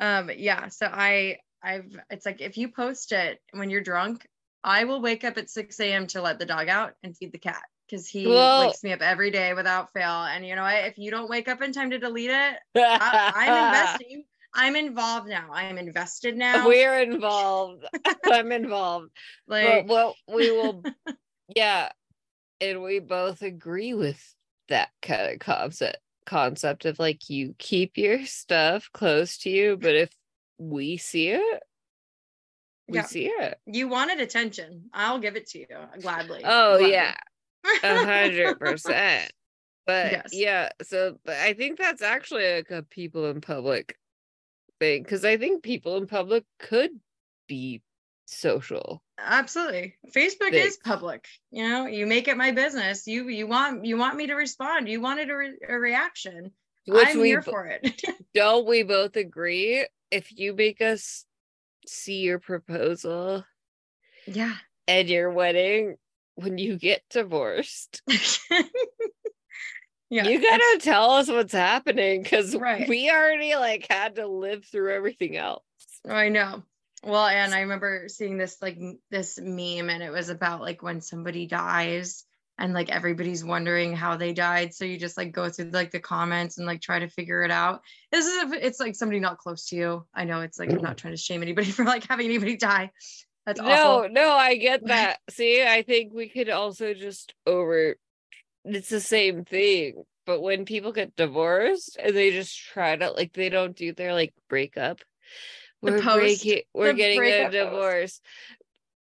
[0.00, 4.26] Um yeah so i i've it's like if you post it when you're drunk
[4.62, 7.38] i will wake up at 6 a.m to let the dog out and feed the
[7.38, 10.24] cat because he wakes me up every day without fail.
[10.24, 10.86] And you know what?
[10.86, 14.24] If you don't wake up in time to delete it I, i'm investing
[14.54, 15.48] i'm involved now.
[15.52, 16.66] I'm invested now.
[16.68, 17.84] We're involved.
[18.24, 19.10] I'm involved.
[19.48, 20.82] Like what we will
[21.56, 21.90] yeah
[22.60, 24.18] and we both agree with
[24.68, 29.94] that kind of concept concept of like you keep your stuff close to you but
[29.94, 30.10] if
[30.58, 31.62] we see it
[32.88, 33.02] we Yeah.
[33.04, 33.58] see it.
[33.66, 34.90] You wanted attention.
[34.92, 35.66] I'll give it to you
[36.00, 36.40] gladly.
[36.44, 36.92] Oh gladly.
[36.92, 37.14] yeah.
[37.82, 39.30] A hundred percent.
[39.86, 40.30] But Yes.
[40.32, 43.98] yeah so but i think that's actually like a people in public
[44.84, 46.90] thing because i think people in public could
[47.48, 47.82] be
[48.26, 49.02] social.
[49.18, 49.94] Absolutely.
[50.14, 53.06] Facebook is public you know you make it my business.
[53.06, 54.88] You you want you want me to respond.
[54.88, 56.50] You wanted a, re- a reaction.
[56.86, 58.02] Which i'm we here for it.
[58.34, 59.86] don't we both agree?
[60.10, 61.24] If you make us
[61.86, 63.44] see your proposal
[64.26, 64.54] yeah.
[64.86, 65.96] and your wedding
[66.34, 68.02] when you get divorced
[70.10, 72.88] yeah you gotta tell us what's happening because Right.
[72.88, 75.62] we already like had to live through everything else
[76.08, 76.62] I know.
[77.02, 78.78] Well, and I remember seeing this like
[79.10, 82.24] this meme, and it was about like when somebody dies,
[82.58, 84.74] and like everybody's wondering how they died.
[84.74, 87.50] So you just like go through like the comments and like try to figure it
[87.50, 87.80] out.
[88.12, 90.06] This is if it's like somebody not close to you.
[90.14, 92.90] I know it's like I'm not trying to shame anybody for like having anybody die.
[93.46, 94.08] That's no awful.
[94.10, 97.96] no i get that see i think we could also just over
[98.64, 103.32] it's the same thing but when people get divorced and they just try to like
[103.32, 105.00] they don't do their like breakup
[105.82, 107.64] we're post, breaking we're getting a breakup post.
[107.64, 108.20] divorce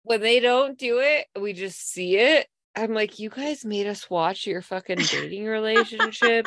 [0.03, 4.11] when they don't do it we just see it i'm like you guys made us
[4.11, 6.47] watch your fucking dating relationship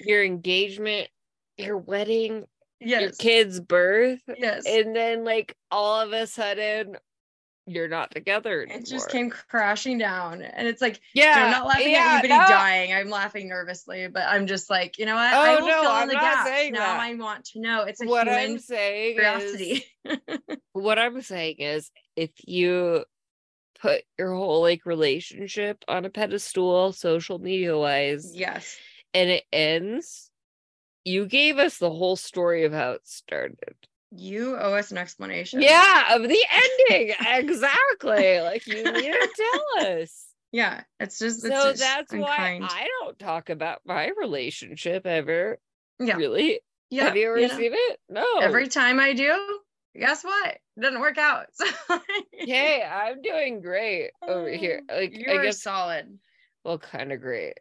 [0.00, 1.08] your engagement
[1.58, 2.44] your wedding
[2.80, 4.64] your kid's birth Yes.
[4.66, 6.96] and then like all of a sudden
[7.70, 8.78] you're not together anymore.
[8.80, 12.40] it just came crashing down, and it's like yeah I'm not laughing yeah, at anybody
[12.40, 12.48] no.
[12.48, 12.92] dying.
[12.92, 15.32] I'm laughing nervously, but I'm just like, you know what?
[15.32, 16.48] I Oh, will no, fill in I'm the not gaps.
[16.48, 17.00] saying now that.
[17.00, 17.82] I want to know.
[17.84, 19.84] It's a what i'm saying curiosity.
[20.04, 20.18] is
[20.72, 23.04] what i'm saying is if you
[23.80, 28.76] put your whole like relationship on a pedestal social media wise yes.
[29.14, 30.30] and it ends
[31.04, 33.74] you gave us the whole story of how it started
[34.12, 35.62] You owe us an explanation.
[35.62, 36.44] yeah of the
[36.90, 40.82] ending exactly like you need to tell us Yeah.
[40.98, 42.58] It's just it's so just that's why.
[42.62, 45.58] I don't talk about my relationship ever.
[46.00, 46.16] yeah.
[46.16, 46.60] Really?
[46.90, 47.04] Yeah.
[47.04, 48.00] Have you ever you know, seen it?
[48.08, 48.26] No.
[48.40, 49.60] Every time I do,
[49.96, 50.48] guess what?
[50.76, 51.46] It doesn't work out.
[51.56, 52.00] So
[52.32, 54.82] Hey, I'm doing great over here.
[54.90, 56.18] Like you I guess solid.
[56.64, 57.54] well kind of great.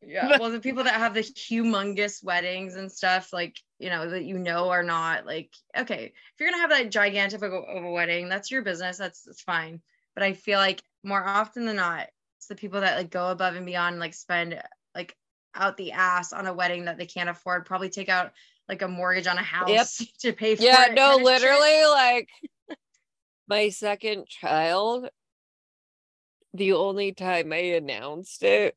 [0.00, 0.38] Yeah.
[0.40, 4.38] Well, the people that have the humongous weddings and stuff, like, you know, that you
[4.38, 8.28] know are not like, okay, if you're going to have that gigantic of a, wedding,
[8.28, 8.96] that's your business.
[8.98, 9.80] That's, that's fine.
[10.14, 12.08] But I feel like more often than not,
[12.38, 14.60] it's the people that like go above and beyond, like spend
[14.94, 15.14] like
[15.54, 18.32] out the ass on a wedding that they can't afford, probably take out
[18.68, 20.08] like a mortgage on a house Yep.
[20.20, 20.94] to pay for yeah it.
[20.94, 22.28] no literally like
[23.48, 25.08] my second child
[26.54, 28.76] the only time i announced it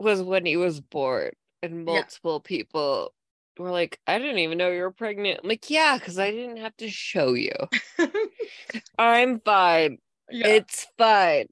[0.00, 1.30] was when he was born
[1.62, 1.94] and Yeah.
[1.94, 3.14] multiple people
[3.58, 6.56] were like i didn't even know you were pregnant i'm like yeah because i didn't
[6.58, 7.52] have to show you
[8.98, 9.98] i'm fine
[10.30, 10.46] yeah.
[10.48, 11.46] it's fine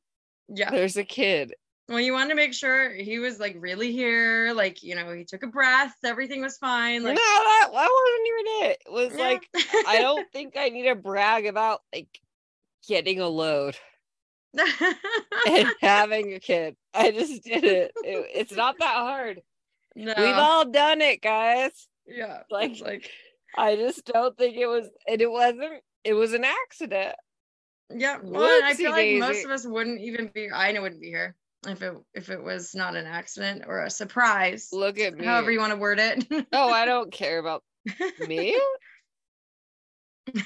[0.49, 0.70] yeah.
[0.70, 1.55] there's a kid
[1.88, 5.24] Well, you want to make sure he was like really here, like you know, he
[5.24, 7.03] took a breath, everything was fine.
[7.03, 9.24] no Like that, that wasn't even it it was yeah.
[9.24, 9.49] like
[9.86, 12.09] i don't think i need to brag about like
[12.86, 13.76] getting a load
[15.48, 16.76] and having a kid.
[16.94, 17.92] I just did it.
[18.04, 19.40] It- It's not that hard.
[19.96, 20.14] no.
[20.16, 21.88] We've all done it, guys.
[22.06, 23.11] yeah, like- like
[23.56, 25.82] I just don't think it was, and it wasn't.
[26.04, 27.14] It was an accident.
[27.90, 28.18] yeah.
[28.22, 30.48] Well, and I feel like most of us wouldn't even be.
[30.52, 31.34] I know wouldn't be here
[31.66, 34.68] if it if it was not an accident or a surprise.
[34.72, 35.24] Look at me.
[35.24, 36.24] However you want to word it.
[36.52, 37.64] oh, I don't care about
[38.26, 38.56] me.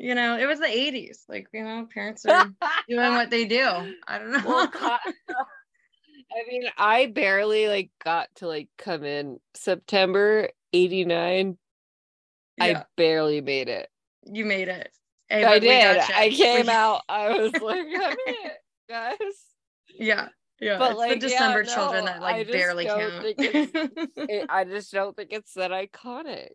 [0.00, 1.28] you know, it was the 80s.
[1.28, 2.50] Like, you know, parents are
[2.88, 3.94] doing what they do.
[4.08, 4.42] I don't know.
[4.44, 11.58] well, I mean, I barely like got to like come in September '89.
[12.56, 13.88] yeah, I barely made it.
[14.24, 14.90] you made it.
[15.28, 15.98] Hey, I did.
[15.98, 17.02] I came out.
[17.08, 18.52] I was like, I'm it,
[18.88, 19.18] guys.
[19.98, 20.28] Yeah.
[20.60, 20.78] Yeah.
[20.78, 23.24] But, like, the yeah, December children no, that like barely count.
[23.24, 26.50] it, I just don't think it's that iconic.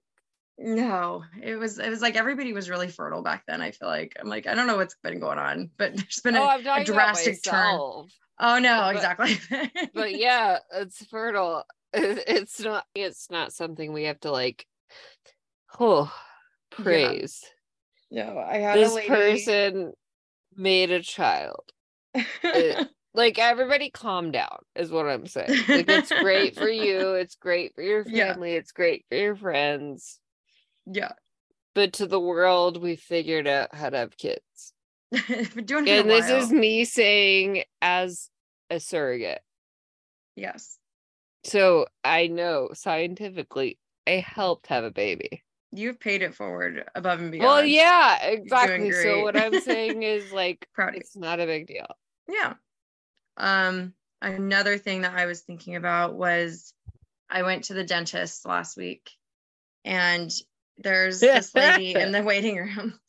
[0.58, 3.62] No, it was it was like everybody was really fertile back then.
[3.62, 6.36] I feel like I'm like I don't know what's been going on, but there's been
[6.36, 7.78] Oh, a, drastic turn.
[7.80, 9.38] oh no, but- exactly.
[9.94, 11.64] But yeah, it's fertile.
[11.94, 12.84] It's not.
[12.94, 14.66] It's not something we have to like.
[15.80, 16.12] Oh,
[16.78, 16.84] Yeah.
[16.84, 17.42] praise.
[18.12, 19.94] no, I had This person
[20.56, 21.64] made a child.
[22.14, 24.58] it- Like everybody, calm down.
[24.76, 25.48] Is what I'm saying.
[25.70, 27.14] Like it's great for you.
[27.14, 28.34] It's great for your Yeah.
[28.34, 28.56] family.
[28.56, 30.20] It's great for your friends.
[30.86, 31.14] Yeah,
[31.74, 34.74] But to the world, we figured out how to have kids.
[35.66, 38.30] doing and this is me saying as
[38.72, 39.42] a surrogate
[40.36, 40.78] yes.
[41.44, 43.78] so i know scientifically
[44.08, 47.46] i helped have a baby You've paid it forward above and beyond.
[47.48, 51.88] well yeah exactly so what i'm saying is like Proud it's not a big deal
[52.28, 52.56] Yeah.
[53.38, 56.74] Um, another thing that I was thinking about was
[57.30, 59.12] I went to the dentist last week
[59.84, 60.32] and
[60.78, 63.00] there's this lady in the waiting room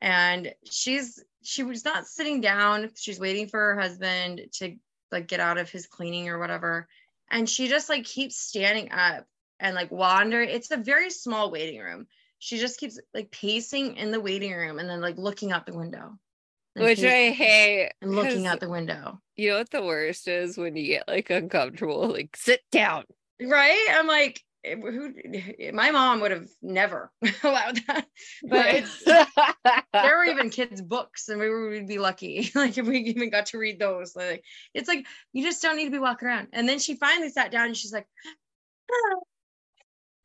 [0.00, 2.90] and she's she was not sitting down.
[2.96, 4.76] She's waiting for her husband to
[5.10, 6.88] like get out of his cleaning or whatever.
[7.30, 9.26] And she just like keeps standing up
[9.60, 10.42] and like wander.
[10.42, 12.06] It's a very small waiting room.
[12.38, 15.76] She just keeps like pacing in the waiting room and then like looking out the
[15.76, 16.18] window.
[16.74, 19.20] which i hate and looking out the window.
[19.34, 23.02] you know what the worst is when you get like uncomfortable like sit down
[23.42, 25.14] right i'm like eh, who
[25.72, 28.06] my mom would have never allowed that.
[28.42, 29.04] But it's
[30.00, 32.50] there were even kids books and we we'd be lucky.
[32.54, 34.44] Like if we even got to read those like
[34.74, 36.48] it's like you just don't need to be walking around.
[36.52, 38.06] And then she finally sat down and she's like
[38.90, 39.20] "Ah."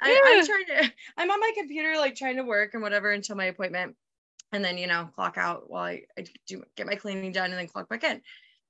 [0.01, 0.19] I, Yeah.
[0.25, 3.45] i'm trying to i'm on my computer like trying to work and whatever until my
[3.45, 3.95] appointment.
[4.51, 7.59] And then you know clock out while i, I do get my cleaning done and
[7.59, 8.21] then clock back in.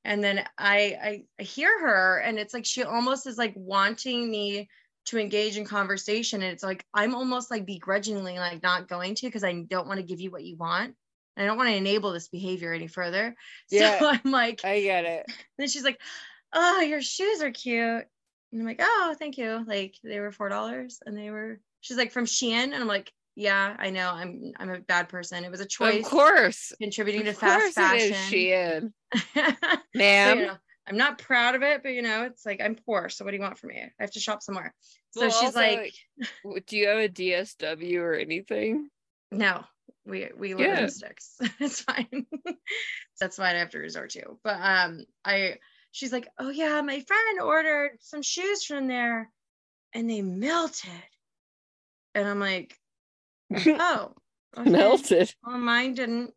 [0.06, 4.30] And then I, I I hear her and it's like she almost is like wanting
[4.30, 4.70] me
[5.06, 9.28] to engage in conversation and it's like I'm almost like begrudgingly like not going to
[9.28, 10.96] because I don't want to give you what you want.
[11.36, 13.36] And I don't want to enable this behavior any further.
[13.72, 14.00] Yeah.
[14.00, 15.26] So I'm like, i get it
[15.58, 16.00] then she's like,
[16.54, 18.06] "Oh, your shoes are cute."
[18.52, 21.60] And I'm like, "Oh, thank you." Like they were four dollars, and they were.
[21.82, 24.12] She's like from Shein, and I'm like, "Yeah, I know.
[24.12, 25.44] I'm I'm a bad person.
[25.44, 29.78] It was a choice of course contributing to of fast course it is fashion." Shein.
[29.94, 32.76] So, ma'am you know, I'm not proud of it, but you know, it's like I'm
[32.76, 33.10] poor.
[33.10, 33.82] So what do you want from me?
[33.82, 34.74] I have to shop somewhere.
[35.12, 35.94] So Well, she's also, like,
[36.68, 38.90] do you have a dsw or anything
[39.34, 39.64] no,
[40.06, 40.82] we we live Yeah.
[40.82, 41.36] the sticks.
[41.60, 42.26] it's fine.
[43.20, 44.38] That's fine I have to resort to.
[44.44, 45.58] But um I
[45.92, 49.32] she's like, oh yeah, my friend ordered some shoes from there
[49.94, 50.90] and they melted.
[52.16, 52.76] And I'm like,
[53.56, 54.14] oh,
[54.58, 54.70] okay.
[54.70, 56.34] melted Well, mine didn't.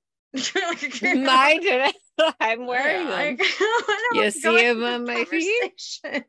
[0.54, 1.94] Like, Mine did
[2.40, 3.14] I'm wearing them.
[3.14, 3.36] I
[4.14, 6.00] You see going 'em with on my feet?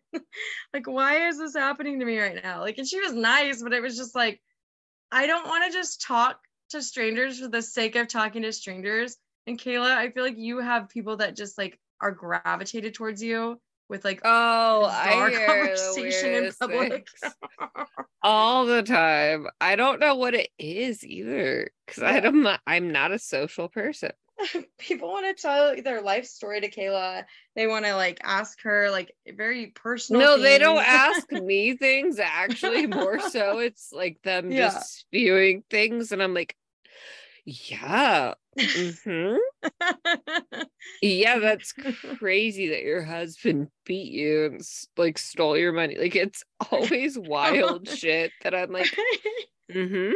[0.74, 2.62] like, why is this happening to me right now?
[2.62, 4.42] Like, and she was nice, but it was just like,
[5.12, 6.40] I don't want to just talk
[6.72, 9.18] to strangers for the sake of talking to strangers.
[9.46, 13.60] And Kayla, I feel like you have people that just like are gravitated towards you
[13.90, 17.08] with like Oh, I hear conversation in public.
[18.22, 19.48] all the time.
[19.62, 22.28] I don't know what it is either because Yeah.
[22.28, 24.12] I'm not, I'm not a social person.
[24.78, 27.24] People want to tell their life story to Kayla.
[27.56, 30.22] They want to like ask her like very personal.
[30.22, 32.20] No, they don't ask me things.
[32.20, 34.70] Actually, more so, it's like them Yeah.
[34.70, 36.56] just spewing things, and I'm like,
[37.46, 39.38] yeah, mhm.
[41.02, 41.74] yeah, that's
[42.18, 44.62] crazy that your husband beat you and
[44.98, 45.98] like stole your money.
[45.98, 48.94] Like it's always wild shit that I'm like,
[49.72, 50.14] mm-hmm.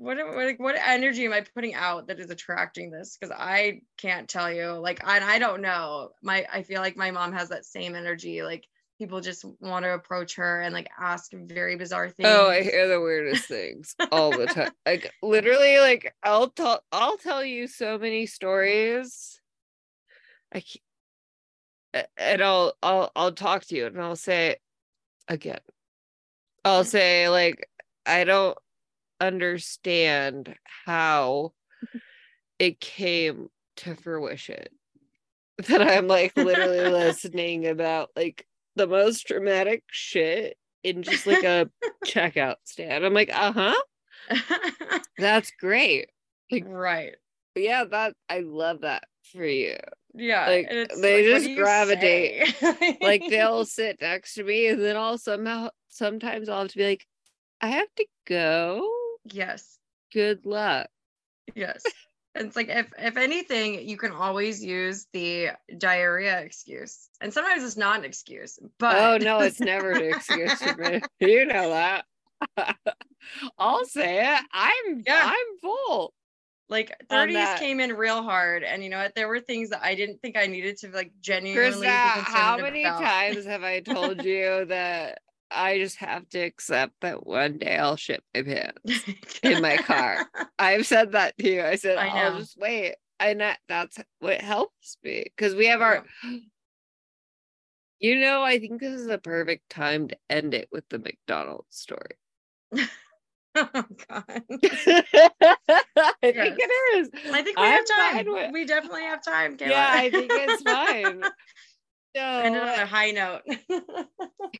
[0.00, 3.18] What, what what energy am I putting out that is attracting this?
[3.20, 4.72] Because I can't tell you.
[4.72, 6.10] Like I I don't know.
[6.22, 8.42] My I feel like my mom has that same energy.
[8.42, 8.64] Like
[8.98, 12.28] people just want to approach her and like ask very bizarre things.
[12.30, 14.70] Oh, I hear the weirdest things all the time.
[14.86, 19.38] Like literally, like I'll tell I'll tell you so many stories.
[20.54, 20.62] I
[22.16, 24.56] and I'll I'll I'll talk to you and I'll say
[25.28, 25.60] again.
[26.64, 26.86] I'll mm.
[26.86, 27.68] say like
[28.06, 28.56] I don't
[29.20, 30.54] understand
[30.86, 31.52] how
[32.58, 34.64] it came to fruition.
[35.68, 38.46] That I'm like literally listening about like
[38.76, 41.68] the most dramatic shit in just like a
[42.06, 43.04] checkout stand.
[43.04, 46.08] I'm like, uh huh, that's great.
[46.50, 47.12] Like right.
[47.54, 49.04] Yeah, that I love that
[49.34, 49.76] for you.
[50.14, 50.46] Yeah.
[50.46, 52.54] Like, they what just gravitate.
[53.02, 56.88] Like they'll sit next to me, and then I'll somehow sometimes I'll have to be
[56.88, 57.06] like,
[57.60, 58.90] I have to go.
[59.32, 59.78] Yes.
[60.12, 60.88] Good luck.
[61.54, 61.82] Yes.
[62.34, 67.08] It's like if if anything, you can always use the diarrhea excuse.
[67.20, 71.00] And sometimes it's not an excuse, but oh no, it's never an excuse for me.
[71.18, 72.04] You know that.
[73.58, 74.40] I'll say it.
[74.52, 75.22] I'm Yeah.
[75.34, 76.14] I'm full.
[76.68, 77.58] like 30s that.
[77.58, 78.62] came in real hard.
[78.62, 79.14] And you know what?
[79.16, 82.84] There were things that I didn't think I needed to like genuinely Krista, how many
[82.84, 83.00] about.
[83.00, 85.18] times have I told you that
[85.50, 89.04] I just have to accept that one day I'll shit my pants?
[89.42, 90.26] in my car.
[90.58, 91.62] I've said that to you.
[91.62, 92.94] I said I I'll just wait.
[93.18, 96.04] And that, that's what helps me because we have our
[98.00, 101.66] you know, I think this is the perfect time to end it with the McDonald's
[101.76, 102.16] story.
[103.56, 103.66] oh
[104.08, 104.24] god.
[104.26, 106.56] I think Yes.
[106.58, 107.10] it is.
[107.32, 108.26] I think we I'm have time.
[108.32, 109.70] with- We definitely have time, Kayla.
[109.70, 111.22] Yeah, I think it's fine.
[112.14, 113.42] Ended on a high note.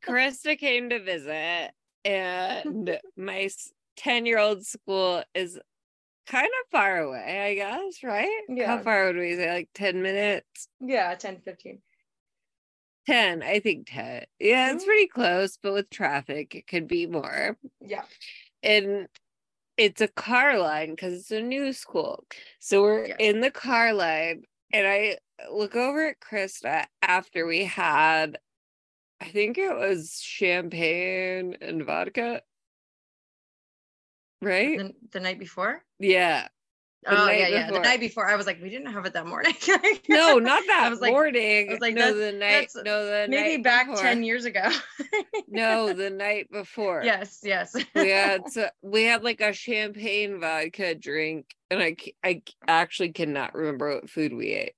[0.03, 1.72] Krista came to visit,
[2.05, 3.48] and my
[3.96, 5.59] 10 year old school is
[6.26, 8.42] kind of far away, I guess, right?
[8.48, 8.76] Yeah.
[8.76, 9.51] How far would we say?
[9.53, 10.68] Like 10 minutes?
[10.80, 11.82] yeah, 10, 15.
[13.07, 14.26] 10, I think 10.
[14.38, 14.86] Yeah, it's Mhm.
[14.86, 17.59] pretty close, but with traffic, it could be more.
[17.80, 18.05] Yeah.
[18.62, 19.09] And
[19.76, 22.26] it's a car line because it's a new school.
[22.61, 23.16] So we're Yes.
[23.18, 25.18] in the car line, and I
[25.51, 28.38] look over at Krista after we had,
[29.20, 32.43] I think it was champagne and vodka.
[34.43, 34.78] Right?
[34.78, 35.82] The, the night before?
[35.99, 36.49] Yeah.
[37.03, 37.66] The oh, yeah, yeah.
[37.66, 37.84] The before.
[37.84, 38.28] night before.
[38.28, 39.55] I was like, we didn't have it that morning.
[40.09, 41.68] No, not that was like- morning.
[41.70, 42.70] I was like, no, the night.
[42.76, 44.03] No, the Maybe night back before.
[44.03, 44.68] 10 years ago.
[45.53, 47.03] No, the night before.
[47.05, 47.74] yes, yes.
[47.95, 53.55] we had so, we had like a champagne vodka drink, and I I actually cannot
[53.55, 54.74] remember what food we ate.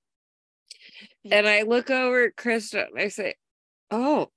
[1.31, 3.35] And I look over at Krista and I say,
[3.91, 4.31] "Oh,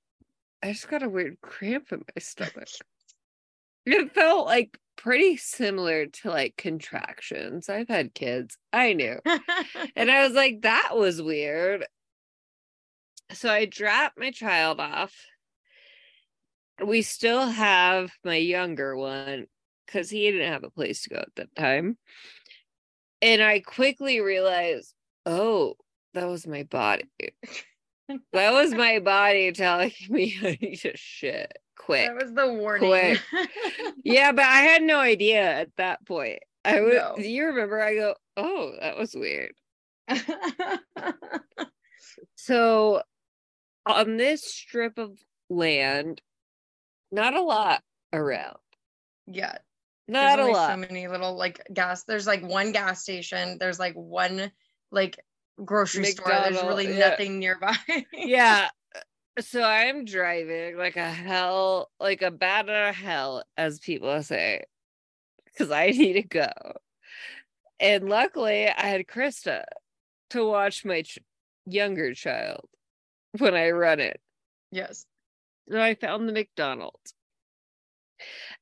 [0.63, 2.69] I just got a weird cramp in my stomach."
[3.85, 7.69] it felt like pretty similar to like contractions.
[7.69, 8.57] I've had kids.
[8.73, 9.19] I knew.
[9.95, 11.85] And I was like, that was weird.
[13.31, 15.15] So I dropped my child off.
[16.85, 19.47] We still have my younger one
[19.85, 21.97] because he didn't have a place to go at that time.
[23.21, 24.93] And I quickly realized,
[25.25, 25.75] oh,
[26.17, 27.05] that was my body.
[28.33, 32.07] that was my body telling me I need to shit quick.
[32.07, 32.89] that was the warning.
[32.89, 33.21] Quick.
[34.03, 36.39] yeah, but I had no idea at that point.
[36.65, 37.15] I would No.
[37.17, 39.51] you remember I go, oh, that was weird.
[42.35, 43.01] So
[43.85, 45.17] on this strip of
[45.49, 46.21] land,
[47.11, 47.81] not a lot
[48.13, 48.57] around.
[49.27, 49.57] yeah.
[50.09, 50.69] Not there's a lot.
[50.71, 52.03] so many little like gas.
[52.05, 53.57] There's like one gas station.
[53.59, 54.51] There's like one
[54.89, 55.19] like
[55.63, 56.27] grocery store.
[56.27, 57.09] There's really yeah.
[57.09, 57.75] nothing nearby.
[58.13, 58.69] yeah.
[58.95, 64.23] Uh, so I'm driving like a hell, like a bat out of hell, as people
[64.23, 64.63] say,
[65.45, 66.47] because I need to go.
[67.79, 69.63] And luckily, I had Krista
[70.31, 71.19] to watch my ch-
[71.67, 72.61] younger child
[73.37, 74.19] when I run it.
[74.71, 75.05] yes.
[75.69, 77.13] So I found the McDonald's.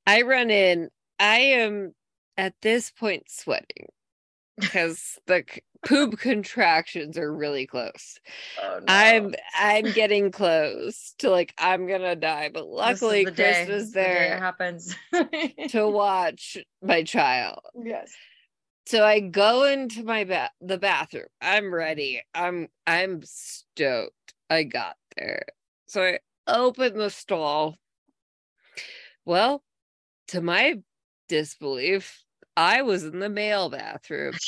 [0.07, 0.89] I run in.
[1.19, 1.93] I am
[2.35, 3.87] at this point sweating
[4.59, 5.43] because the
[5.85, 8.19] poop contractions are really close.
[8.61, 8.85] Oh, no.
[8.87, 13.31] I'm I'm getting close to like I'm gonna die, but This is luckily the.
[13.31, 14.95] Chris This was is the day it there happens.
[15.69, 17.59] to watch my child.
[17.81, 18.11] yes.
[18.87, 21.25] So I go into my ba- the bathroom.
[21.41, 22.21] I'm ready.
[22.35, 24.33] I'm I'm stoked.
[24.49, 25.45] I got there.
[25.87, 27.77] So I open the stall.
[29.25, 29.63] Well,
[30.27, 30.81] to my
[31.29, 32.23] disbelief,
[32.55, 34.33] I was in the male bathroom.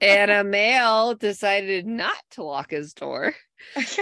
[0.00, 3.34] and a male decided not to lock his door.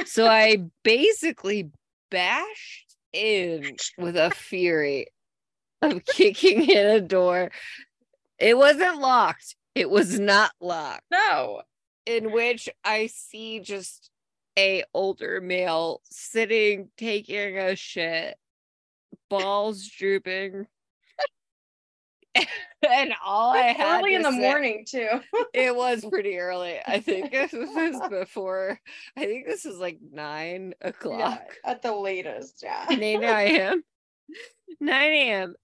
[0.07, 1.71] So I basically
[2.11, 5.07] bashed in with a fury
[5.81, 7.51] of kicking in a door.
[8.39, 9.57] It wasn't locked.
[9.75, 11.05] It was not locked.
[11.11, 11.63] no.
[12.05, 14.11] In which I see just
[14.59, 18.37] a older male sitting taking a shit,
[19.31, 20.67] balls drooping.
[22.89, 25.09] and all I had early in the say- morning too.
[25.55, 26.79] it was pretty early.
[26.87, 28.81] I think this was before.
[29.17, 31.57] I think this is like nine yeah, o'clock.
[31.65, 32.63] at the latest.
[32.63, 32.87] Yeah.
[32.91, 33.85] 9 a.m.
[34.81, 35.55] 9 a.m.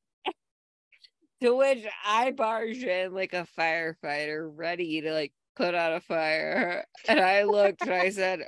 [1.40, 6.84] To which I barge in like a firefighter ready to like put out a fire.
[7.08, 8.46] And I looked and I said,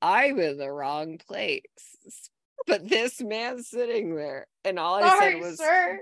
[0.00, 1.62] I'm in the wrong place.
[2.66, 4.46] But this man's sitting there.
[4.64, 6.00] And all I Sorry, said was, sir.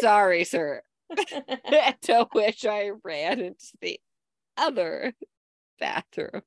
[0.00, 0.82] Sorry, sir.
[2.02, 4.00] to which I ran into the
[4.56, 5.12] other
[5.78, 6.42] bathroom.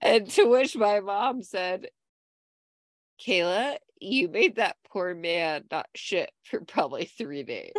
[0.00, 1.88] and to which my mom said,
[3.24, 7.72] Kayla, you made that poor man not shit for probably three days.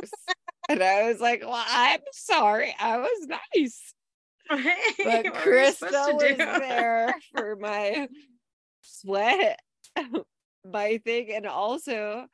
[0.68, 2.76] and I was like, Well, I'm sorry.
[2.80, 3.94] I was nice.
[4.52, 4.76] Right?
[4.98, 8.08] But What were we supposed Krista was there for my
[8.82, 9.60] sweat,
[10.66, 11.32] my thing.
[11.34, 12.26] And also,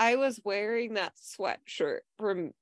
[0.00, 2.52] I was wearing that sweatshirt from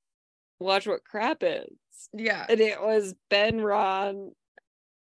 [0.59, 1.77] Watch What Crappens.
[2.13, 2.45] Yeah.
[2.49, 4.33] And it was Ben Ron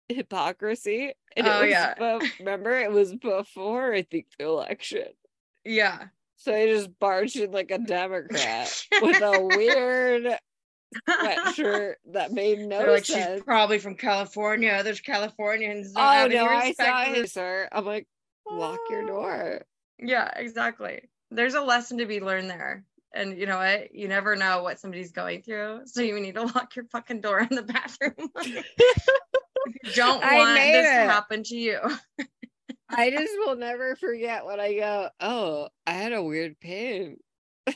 [0.08, 1.14] hypocrisy.
[1.36, 1.94] And Oh, it was yeah.
[2.20, 5.08] be- remember, it was before I think the election.
[5.66, 6.06] Yeah.
[6.38, 10.38] So I just barged in like a Democrat with a weird
[11.10, 13.36] sweatshirt that made no They're like, sense.
[13.36, 14.82] she's probably from California.
[14.82, 15.92] There's Californians.
[15.96, 17.68] Oh no, I saw him, sir.
[17.72, 18.08] I'm like,
[18.50, 19.08] lock your ah.
[19.08, 19.62] door.
[20.00, 21.10] Yeah, exactly.
[21.36, 22.84] There's a lesson to be learned there.
[23.14, 23.94] And you know what?
[23.94, 25.82] You never know what somebody's going through.
[25.86, 28.14] So you need to lock your fucking door in the bathroom.
[29.96, 31.80] Don't want this to happen to you.
[32.90, 37.18] I just will never forget when I go, oh, I had a weird pain.
[37.68, 37.74] no,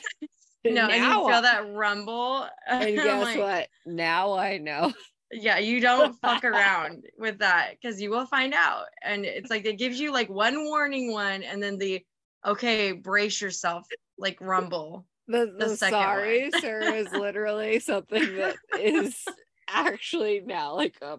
[0.64, 2.46] and you Now feel that rumble.
[2.68, 3.68] And guess like, what?
[3.86, 4.92] Now I know.
[5.30, 8.84] Yeah, you don't fuck around with that because you will find out.
[9.02, 12.04] And it's like it gives you like one warning one and then the
[12.48, 13.86] okay, brace yourself,
[14.18, 15.06] like rumble.
[15.26, 19.24] The, The the, sorry, sir, is literally something that is
[19.68, 21.18] actually now like a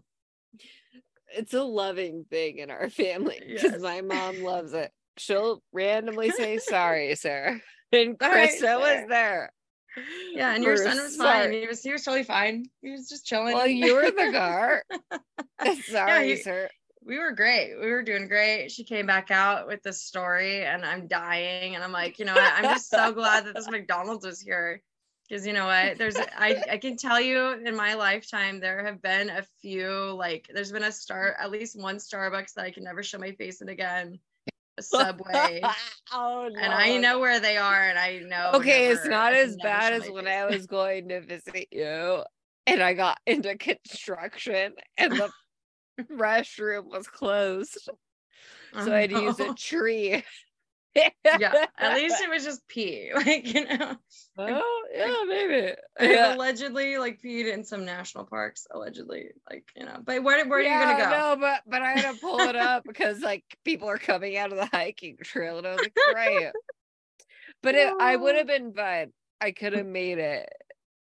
[1.36, 3.82] it's a loving thing in our family because Yes.
[3.82, 4.92] my mom loves it.
[5.18, 7.62] She'll randomly say sorry, sir.
[7.92, 8.80] And right, Krista sir.
[8.80, 9.52] was there.
[10.34, 11.52] Yeah, and your son was fine.
[11.52, 12.66] He was he was totally fine.
[12.82, 13.54] He was just chilling.
[13.56, 14.84] Well, you were in the car.
[15.86, 16.70] sorry, you- sir.
[17.04, 17.76] We were great.
[17.80, 18.72] We were doing great.
[18.72, 21.76] She came back out with this story, and I'm dying.
[21.76, 22.54] And I'm like, you know what?
[22.54, 24.82] I'm just so glad that this McDonald's was here.
[25.28, 25.98] Because you know what?
[25.98, 30.50] There's I, I can tell you in my lifetime there have been a few like
[30.52, 33.62] there's been a star at least one Starbucks that I can never show my face
[33.62, 34.20] in again.
[34.80, 35.62] A Subway.
[36.14, 36.60] oh no.
[36.60, 40.10] and I know where they are and I know Okay, it's not as bad as
[40.10, 40.28] when.
[40.28, 42.24] I was going to visit you
[42.66, 45.30] and I got into construction and the
[46.12, 47.90] restroom was closed.
[48.84, 50.24] So I had to use a Oh, tree.
[50.96, 53.12] yeah, at least it was just pee.
[53.16, 53.96] Like, you know,
[54.38, 55.74] Oh, yeah, maybe.
[56.00, 56.36] Yeah.
[56.36, 59.30] allegedly like peed in some national parks, allegedly.
[59.50, 61.10] Like, you know, but where, where are you gonna go?
[61.10, 64.52] No, but but I had to pull it up because like people are coming out
[64.52, 66.52] of the hiking trail, and I was like, great.
[67.62, 68.38] But it, I would oh.
[68.38, 69.12] have been fine.
[69.42, 70.50] I could have made it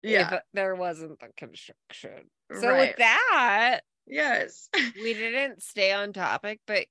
[0.02, 0.36] Yeah.
[0.36, 2.30] if there wasn't the construction.
[2.60, 2.88] So right.
[2.88, 4.68] with that, yes.
[4.96, 6.86] we didn't stay on topic, but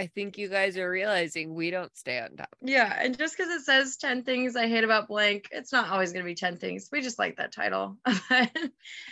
[0.00, 2.58] I think you guys are realizing we don't stay on topic.
[2.62, 2.96] Yeah.
[3.00, 6.24] And just because it says 10 things I hate about blank, it's not always gonna
[6.24, 6.88] be 10 things.
[6.92, 7.96] We just like that title.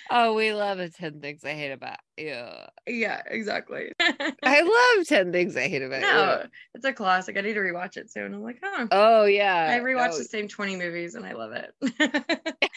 [0.08, 0.94] Oh, we love it.
[0.94, 2.40] 10 things I hate about you.
[2.86, 3.92] yeah, exactly.
[4.00, 6.44] I love 10 things I hate about no,
[6.74, 7.36] it's a classic.
[7.36, 8.32] I need to rewatch it soon.
[8.32, 8.86] I'm like, huh.
[8.92, 9.66] Oh, yeah.
[9.68, 10.18] I rewatch no.
[10.18, 11.74] the same 20 movies and I love it.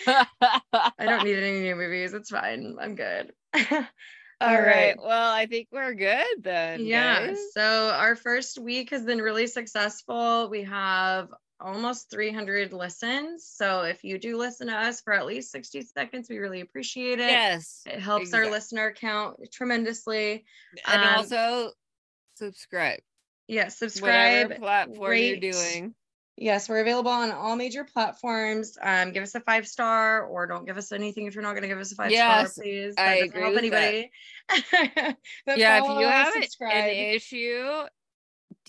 [0.08, 2.16] I don't need any new movies.
[2.16, 2.78] It's fine.
[2.82, 3.32] I'm good.
[4.42, 4.66] All All right.
[4.66, 4.96] right.
[4.98, 6.86] Well, I think we're good then.
[6.86, 7.28] Yeah.
[7.28, 7.40] guys.
[7.54, 10.50] So our first week has been really successful.
[10.50, 11.28] We have
[11.60, 13.46] almost 300 listens.
[13.46, 17.20] So if you do listen to us for at least 60 seconds, we really appreciate
[17.20, 17.30] it.
[17.32, 17.82] Yes.
[17.86, 20.46] It helps our listener count tremendously.
[20.88, 21.72] And Um, also
[22.36, 23.02] subscribe.
[23.50, 24.44] Yeah, subscribe.
[24.48, 25.42] Whatever platform you're rate.
[25.42, 25.96] doing.
[26.42, 28.78] Yes, we're available on all major platforms.
[28.82, 31.64] Um, give us a five star or don't give us anything if you're not going
[31.64, 32.94] to give us a five Yes, star, please.
[32.98, 34.12] I That doesn't agree help anybody.
[35.58, 36.74] Yeah, if you have subscribe.
[36.86, 37.82] an issue,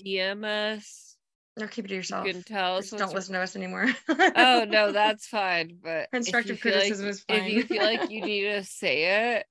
[0.02, 1.16] DM us.
[1.58, 2.26] No, keep it to yourself.
[2.26, 3.86] You can tell us don't listen to us anymore.
[4.08, 7.42] oh no that's fine but Constructive feel like- criticism is fine.
[7.44, 9.46] if you feel like you need to say it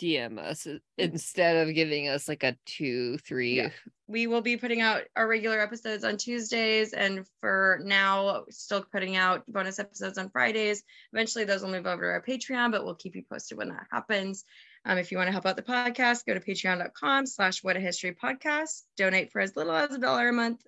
[0.00, 0.66] dm us
[0.98, 3.70] instead of giving us like a two three Yeah.
[4.08, 9.16] we will be putting out our regular episodes on Tuesdays, and for now, still putting
[9.16, 10.84] out bonus episodes on Fridays.
[11.12, 13.86] Eventually, those will move over to our Patreon, but we'll keep you posted when that
[13.90, 14.44] happens.
[14.84, 17.80] Um, if you want to help out the podcast, go to patreon.com slash what a
[17.80, 18.82] history podcast.
[18.96, 20.62] Donate for as little as a dollar a month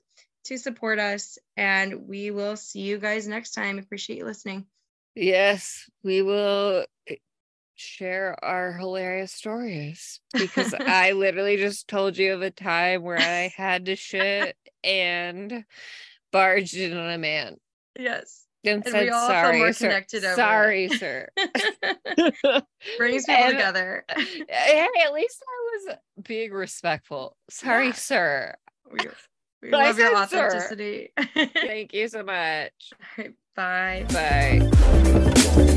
[0.47, 1.39] to support us.
[1.57, 3.79] And we will see you guys next time.
[3.79, 4.67] Appreciate you listening.
[5.15, 7.17] yes we will eh,
[7.81, 13.53] share our hilarious stories because i literally just told you of a time where i
[13.57, 15.65] had to shit and
[16.33, 17.57] barged in on a man
[17.99, 18.45] Yes.
[18.65, 20.05] and, And said we all feel sorry sir.
[20.05, 21.29] over sorry sir
[22.97, 24.05] Brings people And- together.
[24.49, 27.93] hey at least i was being respectful sorry Yeah.
[27.95, 28.55] sir
[28.93, 29.07] We,
[29.63, 30.47] we love your said sir.
[30.47, 31.13] authenticity.
[31.55, 32.93] thank you so much
[33.57, 34.07] Bye.
[34.13, 35.75] bye